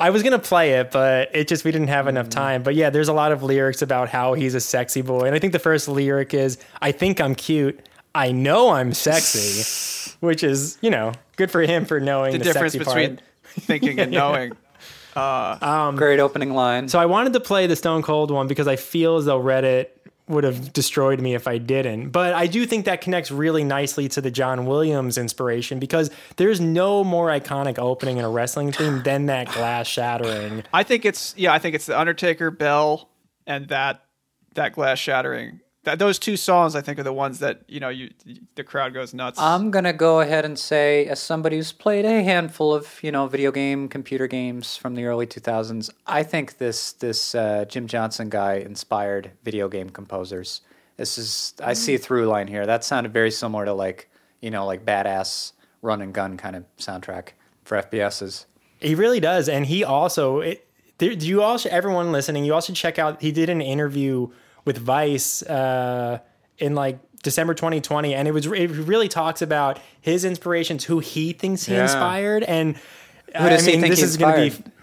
[0.00, 2.10] I was gonna play it, but it just we didn't have Mm.
[2.10, 2.62] enough time.
[2.62, 5.24] But yeah, there's a lot of lyrics about how he's a sexy boy.
[5.24, 7.80] And I think the first lyric is I think I'm cute.
[8.14, 10.14] I know I'm sexy.
[10.20, 13.26] Which is, you know, good for him for knowing the the, difference sexy between part.
[13.60, 14.52] thinking and knowing.
[15.96, 16.88] Great opening line.
[16.88, 19.88] So I wanted to play the Stone Cold one because I feel as though Reddit
[20.28, 22.10] would have destroyed me if I didn't.
[22.10, 26.60] But I do think that connects really nicely to the John Williams inspiration because there's
[26.60, 30.64] no more iconic opening in a wrestling theme than that glass shattering.
[30.72, 33.08] I think it's yeah, I think it's the Undertaker bell
[33.46, 34.04] and that
[34.54, 35.60] that glass shattering.
[35.88, 38.10] That those two songs I think are the ones that you know you
[38.56, 39.38] the crowd goes nuts.
[39.40, 43.26] I'm gonna go ahead and say, as somebody who's played a handful of you know
[43.26, 48.28] video game, computer games from the early 2000s, I think this this uh, Jim Johnson
[48.28, 50.60] guy inspired video game composers.
[50.98, 52.66] This is I see a through line here.
[52.66, 54.10] That sounded very similar to like
[54.42, 57.28] you know like badass run and gun kind of soundtrack
[57.64, 58.44] for FPSs.
[58.78, 60.40] He really does, and he also.
[60.40, 60.66] It,
[60.98, 63.22] there, you also everyone listening, you also check out.
[63.22, 64.28] He did an interview
[64.68, 66.18] with Vice uh,
[66.58, 71.32] in like December 2020, and it was it really talks about his inspirations, who he
[71.32, 71.82] thinks he Yeah.
[71.84, 72.76] inspired, and
[73.36, 74.42] Who does I he mean, think this he is gonna be.
[74.46, 74.72] inspired?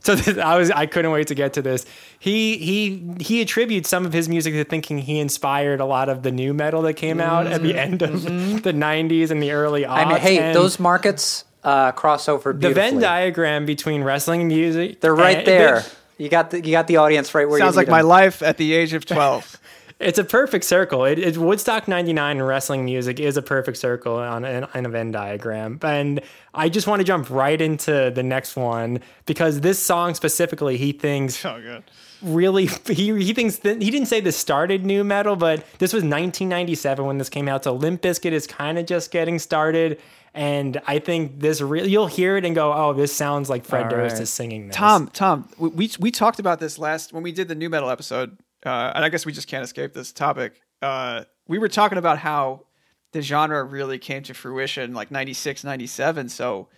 [0.00, 1.84] So this, I was I couldn't wait to get to this.
[2.18, 6.22] He he he attributes some of his music to thinking he inspired a lot of
[6.22, 9.82] the nu metal that came out at the end of the 90s and the early
[9.82, 9.88] aughts.
[9.98, 10.08] Mm-hmm.
[10.08, 12.70] I mean, hey, and those markets uh, cross over the.
[12.72, 15.00] Venn diagram between wrestling and music.
[15.00, 15.84] They're right and- there.
[16.18, 17.66] You got the you got the audience right where you're.
[17.66, 18.06] Sounds like need my 'em.
[18.08, 19.56] life at the age of twelve.
[20.00, 21.04] It's a perfect circle.
[21.04, 24.88] It, it Woodstock '99 and wrestling music is a perfect circle on, an on a
[24.88, 25.80] Venn diagram.
[25.82, 26.20] And
[26.54, 30.92] I just want to jump right into the next one because this song specifically, he
[30.92, 31.82] thinks oh god.
[32.22, 36.02] Really he he thinks that he didn't say this started nu metal, but this was
[36.02, 37.64] 1997 when this came out.
[37.64, 40.00] So Limp Bizkit is kind of just getting started.
[40.34, 43.84] And I think this really, you'll hear it and go, oh, this sounds like Fred
[43.84, 44.22] All Durst right.
[44.22, 44.76] is singing this.
[44.76, 47.90] Tom, Tom, we, we we talked about this last when we did the nu metal
[47.90, 50.60] episode, uh, and I guess we just can't escape this topic.
[50.82, 52.66] Uh, we were talking about how
[53.12, 56.28] the genre really came to fruition like 96, 97.
[56.28, 56.68] So,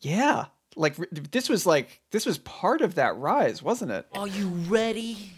[0.00, 0.46] yeah,
[0.76, 4.06] like this was like this was part of that rise, wasn't it?
[4.12, 5.32] Are you ready?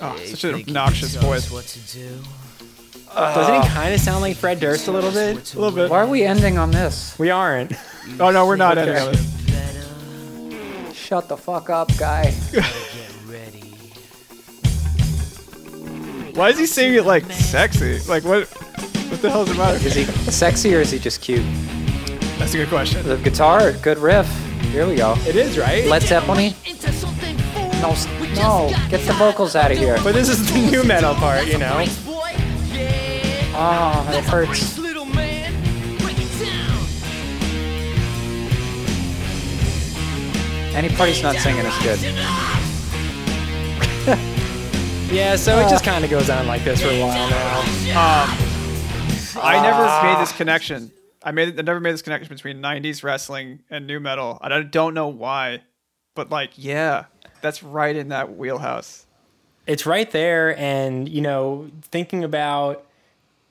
[0.00, 1.50] Oh, such an obnoxious voice.
[1.50, 2.18] What to do?
[3.14, 5.54] Doesn't he kind of sound like Fred Durst a little bit?
[5.54, 5.88] A little bit.
[5.90, 7.18] Why are we ending on this?
[7.18, 7.72] We aren't.
[8.20, 10.94] Oh no, we're not ending on it.
[10.94, 12.32] Shut the fuck up, guy.
[16.34, 18.00] Why is he saying it like sexy?
[18.00, 18.46] Like what?
[18.48, 19.78] What the hell is the matter?
[19.86, 21.46] Is he sexy or is he just cute?
[22.38, 23.06] That's a good question.
[23.06, 24.28] The guitar, good riff.
[24.70, 25.14] Here we go.
[25.26, 25.86] It is, right?
[25.86, 26.54] Led Zeppelin.
[27.80, 27.94] No,
[28.34, 29.98] no, get the vocals out of here.
[30.02, 31.84] But this is the nu metal part, you know?
[33.56, 34.78] Ah, oh, it hurts.
[34.78, 35.52] Little man,
[35.98, 36.16] break.
[40.74, 42.00] Any party's not singing is good.
[45.14, 45.92] Yeah, so it just ah.
[45.92, 47.60] kind of goes on like this for a while now.
[47.60, 48.28] Um,
[49.40, 50.36] I never made this ah.
[50.36, 50.90] connection.
[51.24, 54.38] I made I never made this connection between '90s wrestling and nu metal.
[54.42, 55.62] I don't- don't know why,
[56.14, 57.06] but like, yeah,
[57.40, 59.06] that's right in that wheelhouse.
[59.66, 62.86] it's right there and you know thinking about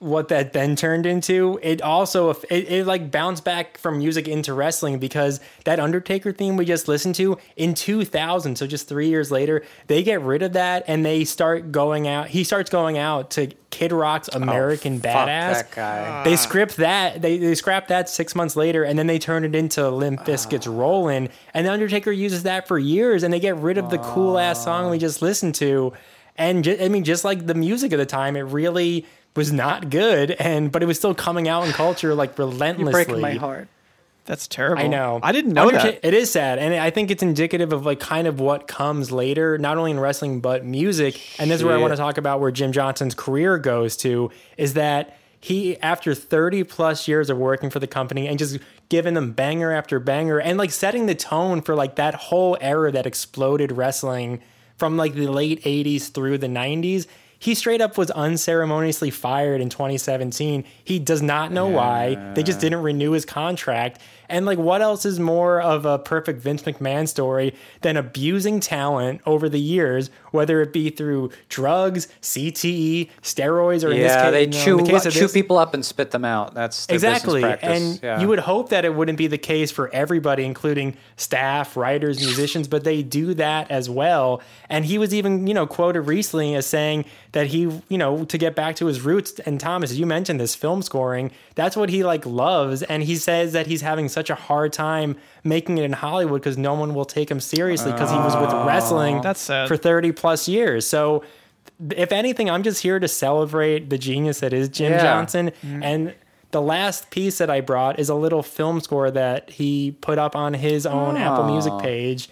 [0.04, 4.54] what that then turned into it also it, it like bounced back from music into
[4.54, 9.32] wrestling because that undertaker theme we just listened to in 2000 so just three years
[9.32, 13.30] later they get rid of that and they start going out he starts going out
[13.30, 15.54] to kid rock's oh, american Fuck badass.
[15.54, 16.06] that guy.
[16.06, 16.24] Ah.
[16.24, 19.56] they script that they, they scrapped that six months later and then they turn it
[19.56, 20.72] into limp bizkit's ah.
[20.72, 24.38] rollin and the undertaker uses that for years and they get rid of the cool
[24.38, 25.00] ass song we ah.
[25.00, 25.94] just listened to.
[26.36, 29.90] And ju- i mean just like the music of the time it really was not
[29.90, 32.78] good and but it was still coming out in culture like relentlessly.
[32.84, 33.68] You're relentlessly breaking my heart.
[34.26, 34.82] That's terrible.
[34.82, 35.20] I know.
[35.22, 36.06] I didn't know Underta- that.
[36.08, 39.58] It is sad, and I think it's indicative of like kind of what comes later,
[39.58, 41.20] not only in wrestling but music.
[41.40, 44.32] And this is where I want to talk about where Jim Johnson's career goes to
[44.56, 49.14] is that he, after 30 plus years of working for the company and just giving
[49.14, 53.06] them banger after banger and like setting the tone for like that whole era that
[53.06, 54.42] exploded wrestling
[54.78, 57.08] from like the late 80s through the 90s.
[57.44, 60.64] He straight up was unceremoniously fired in 2017.
[60.82, 62.16] He does not know why.
[62.36, 64.00] They just didn't renew his contract.
[64.30, 69.20] And like, what else is more of a perfect Vince McMahon story than abusing talent
[69.26, 74.32] over the years, whether it be through drugs, CTE, steroids, or in this Yeah, case,
[74.32, 76.54] they you know, chew the case of chew this- people up and spit them out.
[76.54, 78.22] That's exactly and Yeah.
[78.22, 82.68] you would hope that it wouldn't be the case for everybody including staff writers musicians
[82.68, 86.66] but they do that as well and he was even you know quoted recently as
[86.66, 89.40] saying that he you know to get back to his roots.
[89.40, 91.32] And thomas you mentioned this film scoring.
[91.56, 92.82] That's what he like loves.
[92.84, 96.58] And he says that he's having such a hard time making it in hollywood because
[96.58, 98.66] no one will take him seriously because he was with oh.
[98.66, 99.68] wrestling That's sad.
[99.68, 100.88] for 30 plus years.
[100.88, 101.24] So
[101.96, 105.02] if anything, I'm just here to celebrate the genius that is Jim Yeah.
[105.04, 105.52] Johnson.
[105.64, 105.84] Mm-hmm.
[105.84, 106.16] And
[106.52, 110.36] the last piece that I brought is a little film score that he put up
[110.36, 111.80] on his own Apple Music oh.
[111.80, 112.30] page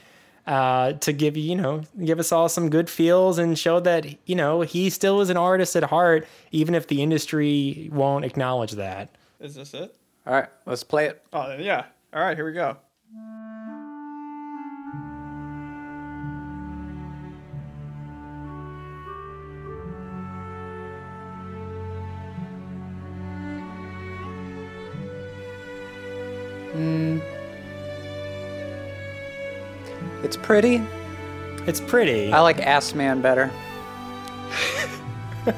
[0.47, 4.05] uh, to give you, you know, give us all some good feels and show that,
[4.27, 8.71] you know, he still is an artist at heart, even if the industry won't acknowledge
[8.73, 9.09] that.
[9.39, 9.95] Is this it?
[10.25, 11.23] All right, let's play it.
[11.33, 11.85] Oh yeah.
[12.13, 12.77] All right, here we go.
[30.51, 30.83] Pretty.
[31.65, 32.33] It's pretty.
[32.33, 33.49] I like Ass Man better.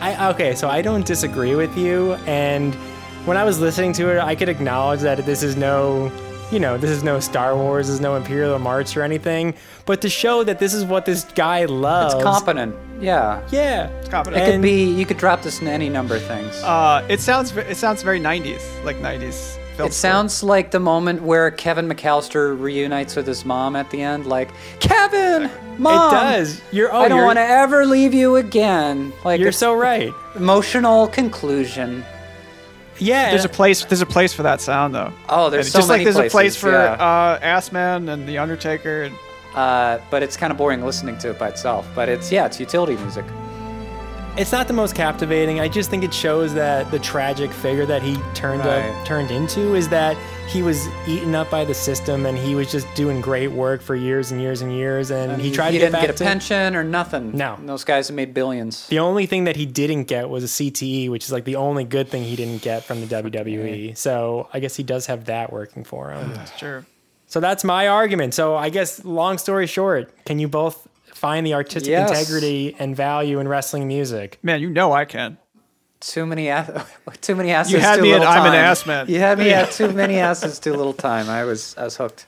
[0.00, 2.14] I okay, so I don't disagree with you.
[2.26, 2.76] And
[3.24, 6.12] when I was listening to it, I could acknowledge that this is no,
[6.52, 9.54] you know, this is no Star Wars, this is no Imperial March or anything.
[9.84, 12.76] But to show that this is what this guy loves, It's competent.
[13.00, 13.42] Yeah.
[13.50, 14.44] yeah, It's competent.
[14.44, 14.84] It could be.
[14.84, 16.54] You could drop this in any number of things.
[16.62, 19.58] Uh, it sounds it sounds very 90s, like 90s.
[19.76, 24.00] Film it sounds like the moment where Kevin McCallister reunites with his mom at the
[24.02, 24.50] end, like
[24.80, 26.14] Kevin, mom.
[26.14, 26.60] it does.
[26.72, 29.12] You're oh, I don't want to ever leave you again.
[29.24, 30.12] Like You're so right.
[30.34, 32.04] emotional conclusion.
[32.98, 33.84] Yeah, There's a place.
[33.84, 35.12] There's a place for that sound though.
[35.28, 36.92] Oh, there's And so just many like there's places, a place for yeah.
[36.94, 39.02] uh, Ass Man and the Undertaker.
[39.04, 39.14] And,
[39.54, 41.86] Uh, but it's kind of boring listening to it by itself.
[41.94, 43.24] But it's yeah, it's utility music.
[44.38, 45.60] It's not the most captivating.
[45.60, 48.90] I just think it shows that the tragic figure that he turned Right.
[48.90, 50.16] up, turned into is that
[50.48, 53.94] he was eaten up by the system and he was just doing great work for
[53.96, 56.24] years and years and years and, he tried to didn't get back get a to
[56.24, 57.36] pension or nothing.
[57.36, 57.54] No.
[57.54, 58.86] And those guys have made billions.
[58.88, 61.84] The only thing that he didn't get was a CTE, which is like the only
[61.84, 63.96] good thing he didn't get from the WWE.
[63.96, 66.32] So I guess he does have that working for him.
[66.34, 66.84] that's true.
[67.26, 68.34] so that's my argument.
[68.34, 70.85] So I guess long story short, can you both
[71.16, 72.10] find the artistic Yes.
[72.10, 74.38] integrity and value in wrestling music?
[74.42, 75.38] Man, you know I can.
[76.00, 76.70] Too many, ass-
[77.22, 77.72] too many asses.
[77.72, 79.08] You had too me at I'm an ass man.
[79.08, 81.28] You had me at too many asses, too little time.
[81.30, 82.26] I was, I was hooked.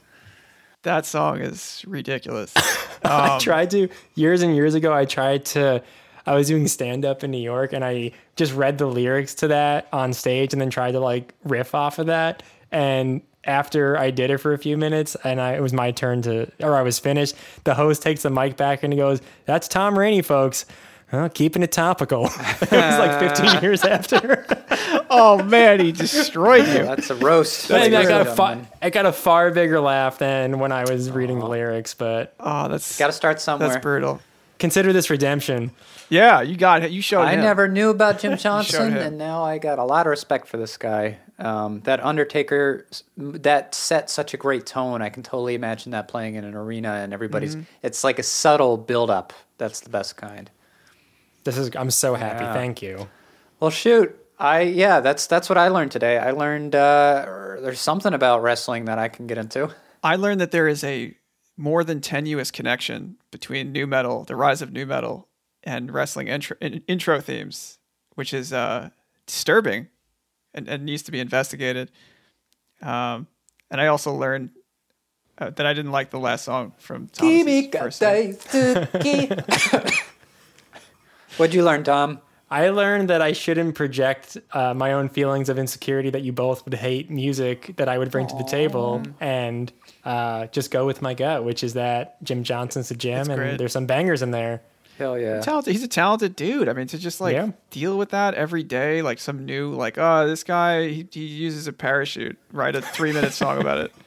[0.82, 2.54] That song is ridiculous.
[3.04, 4.92] I Um, tried to years and years ago.
[4.92, 5.82] I tried to.
[6.26, 9.48] I was doing stand up in New York, and I just read the lyrics to
[9.48, 12.42] that on stage, and then tried to like riff off of that.
[12.72, 16.22] And after I did it for a few minutes, and I, it was my turn
[16.22, 19.68] to, or I was finished, the host takes the mic back and he goes, "That's
[19.68, 20.66] Tom Rainey, folks."
[21.10, 22.26] Huh, keeping it topical.
[22.60, 24.44] it was like 15 years after.
[25.08, 26.84] oh man, he destroyed you.
[26.84, 27.70] That's a roast.
[27.70, 28.58] I, That's I a got a roast, far.
[28.82, 31.94] I got a far bigger laugh than when I was reading the lyrics.
[31.94, 33.70] But Oh, that's Got to start somewhere.
[33.70, 34.20] that's brutal.
[34.58, 35.70] consider this redemption.
[36.10, 36.90] Yeah, you got it.
[36.90, 37.40] You showed I him.
[37.40, 40.76] never knew about Jim Johnson, and now I got a lot of respect for this
[40.76, 41.16] guy.
[41.38, 42.86] Um, that Undertaker,
[43.16, 45.02] that set such a great tone.
[45.02, 47.54] I can totally imagine that playing in an arena, and everybody's.
[47.54, 47.64] Mm-hmm.
[47.82, 50.50] It's like a subtle build up That's the best kind.
[51.44, 52.44] This is I'm so happy.
[52.44, 52.52] Yeah.
[52.52, 53.08] Thank you.
[53.60, 54.14] Well, shoot.
[54.38, 56.18] I yeah, that's that's what I learned today.
[56.18, 59.74] I learned uh, there's something about wrestling that I can get into.
[60.02, 61.16] I learned that there is a
[61.56, 65.28] more than tenuous connection between nu metal, the rise of nu metal,
[65.64, 67.78] and wrestling intro, in, intro themes,
[68.14, 68.90] which is uh,
[69.26, 69.88] disturbing
[70.58, 71.90] and, and needs to be investigated.
[72.82, 73.26] Um,
[73.70, 74.50] and I also learned
[75.38, 77.44] uh, that I didn't like the last song from Thomas's
[77.80, 78.08] first song.
[81.36, 82.20] What'd you learn, Tom?
[82.50, 86.64] I learned that I shouldn't project uh, my own feelings of insecurity that you both
[86.64, 89.70] would hate music that I would bring to the table and
[90.04, 93.58] uh, just go with my gut, which is that Jim Johnson's a Jim and great.
[93.58, 94.62] there's some bangers in there.
[94.98, 95.40] Hell yeah.
[95.40, 95.72] talented.
[95.72, 96.68] He's a talented dude.
[96.68, 97.50] I mean, to just like Yeah.
[97.70, 101.68] deal with that every day, like some new, like, oh, this guy he, he uses
[101.68, 102.36] a parachute.
[102.52, 103.92] Write a three minute song about it.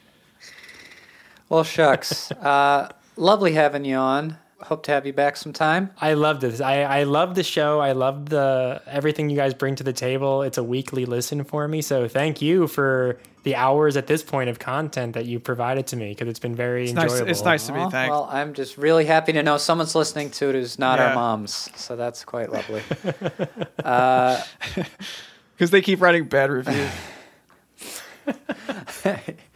[1.48, 2.30] Well, shucks.
[2.32, 4.38] uh, lovely having you on.
[4.62, 5.90] Hope to have you back sometime.
[6.00, 6.60] I love this.
[6.60, 7.80] I, I love the show.
[7.80, 10.42] I love the everything you guys bring to the table.
[10.42, 11.82] It's a weekly listen for me.
[11.82, 15.96] So thank you for the hours at this point of content that you provided to
[15.96, 17.10] me because it's been very It's nice.
[17.10, 17.30] enjoyable.
[17.30, 18.10] It's nice to be Aw, thanked.
[18.12, 21.08] Well, I'm just really happy to know someone's listening to it who's not Yeah.
[21.08, 21.68] our moms.
[21.74, 22.82] So that's quite lovely.
[23.84, 24.40] Uh,
[25.56, 26.88] because they keep writing bad reviews.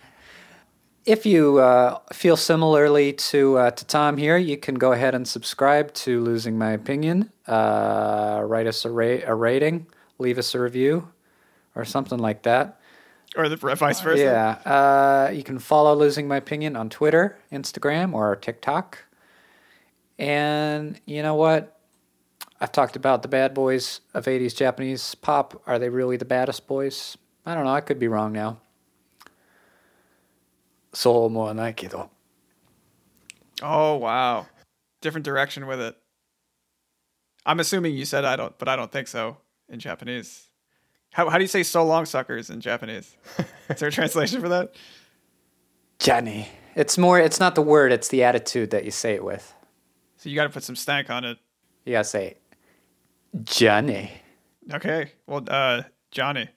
[1.07, 5.27] If you uh, feel similarly to uh, to Tom here, you can go ahead and
[5.27, 7.31] subscribe to Losing My Opinion.
[7.47, 9.87] Uh, write us a, ra- a rating,
[10.19, 11.09] leave us a review,
[11.77, 12.81] or something like that.
[13.37, 14.21] or the vice versa.
[14.21, 14.51] Yeah.
[14.73, 19.05] Uh, you can follow Losing My Opinion on Twitter, Instagram, or TikTok.
[20.19, 21.79] And you know what?
[22.61, 25.63] I've talked about the bad boys of 80s Japanese pop.
[25.69, 27.17] Are they really the baddest boys?
[27.45, 27.75] I don't know.
[27.75, 28.59] I could be wrong now.
[30.96, 32.10] そう思わないけど。
[33.64, 34.46] Oh wow,
[35.02, 35.96] different direction with it.
[37.46, 39.38] I'm assuming you said I don't, but I don't think so
[39.70, 40.50] in Japanese.
[41.12, 43.16] How how do you say so long suckers in Japanese?
[43.70, 44.76] Is there a translation for that?
[46.00, 46.48] Johnny.
[46.76, 49.54] It's more, it's not the word, it's the attitude that you say it with.
[50.16, 51.38] So you got to put some stank on it.
[51.86, 52.38] You gotta say,
[53.44, 54.12] Johnny.
[54.72, 56.48] Okay, well, uh, Johnny.